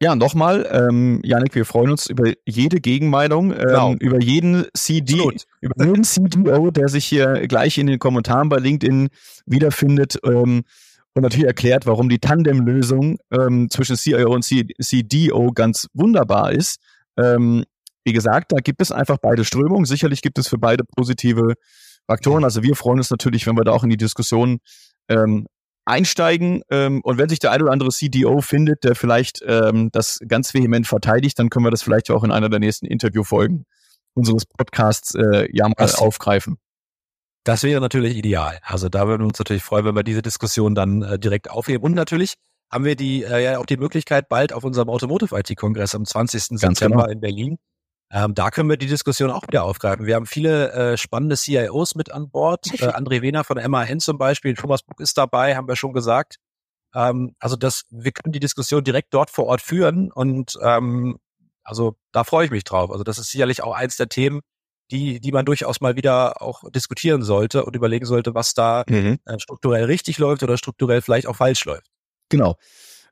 Ja, 0.00 0.14
nochmal, 0.14 0.68
ähm, 0.70 1.20
Janik, 1.24 1.56
wir 1.56 1.64
freuen 1.64 1.90
uns 1.90 2.06
über 2.06 2.32
jede 2.46 2.80
Gegenmeinung, 2.80 3.52
ähm, 3.52 3.58
genau. 3.58 3.94
über 3.98 4.20
jeden 4.22 4.66
CD, 4.72 5.28
über 5.60 5.84
jeden 5.84 6.04
CDO, 6.04 6.70
der 6.70 6.88
sich 6.88 7.04
hier 7.04 7.48
gleich 7.48 7.78
in 7.78 7.88
den 7.88 7.98
Kommentaren 7.98 8.48
bei 8.48 8.58
LinkedIn 8.58 9.08
wiederfindet 9.46 10.20
ähm, 10.24 10.62
und 11.14 11.22
natürlich 11.22 11.48
erklärt, 11.48 11.86
warum 11.86 12.08
die 12.08 12.20
Tandem-Lösung 12.20 13.18
ähm, 13.32 13.70
zwischen 13.70 13.96
CIO 13.96 14.32
und 14.32 14.44
CDO 14.44 15.50
ganz 15.52 15.88
wunderbar 15.94 16.52
ist. 16.52 16.78
Ähm, 17.16 17.64
wie 18.04 18.12
gesagt, 18.12 18.52
da 18.52 18.58
gibt 18.58 18.80
es 18.80 18.92
einfach 18.92 19.18
beide 19.20 19.44
Strömungen. 19.44 19.84
Sicherlich 19.84 20.22
gibt 20.22 20.38
es 20.38 20.46
für 20.46 20.58
beide 20.58 20.84
positive 20.84 21.54
Faktoren. 22.08 22.42
Also 22.42 22.62
wir 22.62 22.74
freuen 22.74 22.98
uns 22.98 23.10
natürlich, 23.10 23.46
wenn 23.46 23.56
wir 23.56 23.64
da 23.64 23.72
auch 23.72 23.84
in 23.84 23.90
die 23.90 23.96
Diskussion 23.96 24.60
ähm, 25.08 25.46
einsteigen 25.84 26.62
ähm, 26.70 27.00
und 27.02 27.18
wenn 27.18 27.28
sich 27.28 27.38
der 27.38 27.52
ein 27.52 27.62
oder 27.62 27.72
andere 27.72 27.90
CDO 27.90 28.40
findet, 28.40 28.84
der 28.84 28.94
vielleicht 28.94 29.42
ähm, 29.46 29.90
das 29.92 30.18
ganz 30.26 30.52
vehement 30.52 30.86
verteidigt, 30.86 31.38
dann 31.38 31.50
können 31.50 31.64
wir 31.64 31.70
das 31.70 31.82
vielleicht 31.82 32.10
auch 32.10 32.24
in 32.24 32.32
einer 32.32 32.48
der 32.48 32.60
nächsten 32.60 32.86
Interviewfolgen 32.86 33.64
unseres 34.14 34.46
Podcasts 34.46 35.14
äh, 35.14 35.48
ja 35.52 35.68
mal 35.68 35.74
das, 35.76 35.96
aufgreifen. 35.96 36.58
Das 37.44 37.62
wäre 37.62 37.80
natürlich 37.80 38.16
ideal. 38.16 38.58
Also 38.62 38.88
da 38.88 39.06
würden 39.06 39.22
wir 39.22 39.28
uns 39.28 39.38
natürlich 39.38 39.62
freuen, 39.62 39.84
wenn 39.84 39.96
wir 39.96 40.02
diese 40.02 40.22
Diskussion 40.22 40.74
dann 40.74 41.02
äh, 41.02 41.18
direkt 41.18 41.50
aufheben. 41.50 41.84
Und 41.84 41.94
natürlich 41.94 42.34
haben 42.70 42.84
wir 42.84 42.96
die 42.96 43.22
äh, 43.22 43.44
ja 43.44 43.58
auch 43.58 43.66
die 43.66 43.76
Möglichkeit, 43.76 44.28
bald 44.28 44.52
auf 44.52 44.64
unserem 44.64 44.88
Automotive 44.90 45.38
IT-Kongress 45.38 45.94
am 45.94 46.04
20. 46.04 46.48
Ganz 46.48 46.60
September 46.60 47.04
genau. 47.04 47.12
in 47.12 47.20
Berlin 47.20 47.58
ähm, 48.10 48.34
da 48.34 48.50
können 48.50 48.70
wir 48.70 48.78
die 48.78 48.86
Diskussion 48.86 49.30
auch 49.30 49.46
wieder 49.46 49.64
aufgreifen. 49.64 50.06
Wir 50.06 50.14
haben 50.14 50.26
viele 50.26 50.72
äh, 50.72 50.96
spannende 50.96 51.36
CIOs 51.36 51.94
mit 51.94 52.10
an 52.10 52.30
Bord. 52.30 52.66
Äh, 52.78 52.92
André 52.92 53.22
Wehner 53.22 53.44
von 53.44 53.58
MAN 53.70 53.98
zum 53.98 54.18
Beispiel, 54.18 54.54
Thomas 54.54 54.82
Buck 54.82 55.00
ist 55.00 55.18
dabei, 55.18 55.56
haben 55.56 55.66
wir 55.66 55.74
schon 55.74 55.92
gesagt. 55.92 56.36
Ähm, 56.94 57.34
also 57.40 57.56
das, 57.56 57.84
wir 57.90 58.12
können 58.12 58.32
die 58.32 58.40
Diskussion 58.40 58.84
direkt 58.84 59.12
dort 59.12 59.30
vor 59.30 59.46
Ort 59.46 59.60
führen 59.60 60.12
und 60.12 60.56
ähm, 60.62 61.18
also 61.64 61.96
da 62.12 62.24
freue 62.24 62.44
ich 62.44 62.50
mich 62.50 62.64
drauf. 62.64 62.90
Also 62.90 63.02
das 63.04 63.18
ist 63.18 63.30
sicherlich 63.30 63.62
auch 63.62 63.74
eins 63.74 63.96
der 63.96 64.08
Themen, 64.08 64.40
die, 64.90 65.20
die 65.20 65.32
man 65.32 65.44
durchaus 65.44 65.80
mal 65.80 65.96
wieder 65.96 66.40
auch 66.40 66.62
diskutieren 66.70 67.22
sollte 67.22 67.64
und 67.64 67.74
überlegen 67.74 68.06
sollte, 68.06 68.34
was 68.34 68.54
da 68.54 68.84
mhm. 68.88 69.18
äh, 69.24 69.38
strukturell 69.40 69.84
richtig 69.84 70.18
läuft 70.18 70.42
oder 70.42 70.56
strukturell 70.56 71.02
vielleicht 71.02 71.26
auch 71.26 71.36
falsch 71.36 71.64
läuft. 71.64 71.88
Genau 72.28 72.56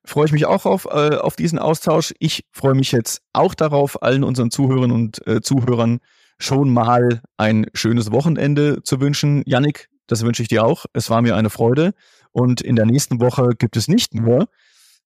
freue 0.06 0.26
ich 0.26 0.32
mich 0.32 0.46
auch 0.46 0.64
auf, 0.64 0.86
äh, 0.86 1.16
auf 1.16 1.36
diesen 1.36 1.58
Austausch. 1.58 2.14
Ich 2.18 2.44
freue 2.52 2.74
mich 2.74 2.92
jetzt 2.92 3.20
auch 3.32 3.54
darauf, 3.54 4.02
allen 4.02 4.24
unseren 4.24 4.50
Zuhörern 4.50 4.92
und 4.92 5.26
äh, 5.26 5.40
Zuhörern 5.40 5.98
schon 6.38 6.70
mal 6.70 7.20
ein 7.36 7.66
schönes 7.74 8.12
Wochenende 8.12 8.82
zu 8.82 9.00
wünschen. 9.00 9.42
Yannick, 9.46 9.88
das 10.06 10.22
wünsche 10.22 10.42
ich 10.42 10.48
dir 10.48 10.64
auch. 10.64 10.86
Es 10.92 11.10
war 11.10 11.22
mir 11.22 11.36
eine 11.36 11.50
Freude. 11.50 11.92
Und 12.32 12.60
in 12.60 12.76
der 12.76 12.86
nächsten 12.86 13.20
Woche 13.20 13.50
gibt 13.58 13.76
es 13.76 13.88
nicht 13.88 14.14
nur 14.14 14.48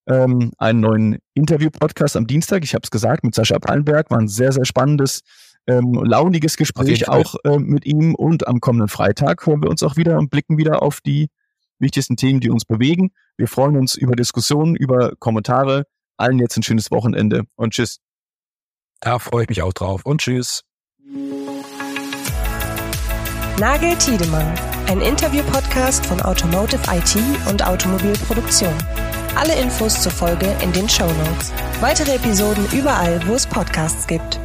ähm, 0.07 0.51
einen 0.57 0.81
neuen 0.81 1.17
Interview-Podcast 1.33 2.17
am 2.17 2.27
Dienstag. 2.27 2.63
Ich 2.63 2.73
habe 2.73 2.83
es 2.83 2.91
gesagt, 2.91 3.23
mit 3.23 3.33
Sascha 3.33 3.59
Pallenberg. 3.59 4.11
War 4.11 4.19
ein 4.19 4.27
sehr, 4.27 4.51
sehr 4.51 4.65
spannendes, 4.65 5.21
ähm, 5.67 5.93
launiges 5.93 6.57
Gespräch 6.57 7.07
auch 7.07 7.35
äh, 7.45 7.57
mit 7.57 7.85
ihm. 7.85 8.15
Und 8.15 8.47
am 8.47 8.59
kommenden 8.59 8.89
Freitag 8.89 9.45
hören 9.45 9.63
wir 9.63 9.69
uns 9.69 9.83
auch 9.83 9.95
wieder 9.95 10.17
und 10.17 10.29
blicken 10.29 10.57
wieder 10.57 10.81
auf 10.81 11.01
die 11.01 11.29
wichtigsten 11.81 12.15
Themen, 12.15 12.39
die 12.39 12.49
uns 12.49 12.65
bewegen. 12.65 13.11
Wir 13.37 13.47
freuen 13.47 13.77
uns 13.77 13.95
über 13.95 14.15
Diskussionen, 14.15 14.75
über 14.75 15.13
Kommentare. 15.19 15.85
Allen 16.17 16.39
jetzt 16.39 16.57
ein 16.57 16.63
schönes 16.63 16.91
Wochenende 16.91 17.43
und 17.55 17.73
tschüss. 17.73 17.99
Da 18.99 19.17
freue 19.17 19.43
ich 19.43 19.49
mich 19.49 19.61
auch 19.63 19.73
drauf 19.73 20.05
und 20.05 20.21
tschüss. 20.21 20.63
Nagel 23.59 23.95
Tiedemann, 23.97 24.53
ein 24.87 25.01
Interview-Podcast 25.01 26.05
von 26.05 26.21
Automotive 26.21 26.81
IT 26.91 27.17
und 27.49 27.65
Automobilproduktion. 27.65 28.73
Alle 29.35 29.55
Infos 29.59 30.01
zur 30.01 30.11
Folge 30.11 30.55
in 30.63 30.71
den 30.73 30.87
Show 30.87 31.05
Notes. 31.05 31.53
Weitere 31.79 32.15
Episoden 32.15 32.65
überall, 32.71 33.21
wo 33.27 33.33
es 33.33 33.47
Podcasts 33.47 34.05
gibt. 34.05 34.39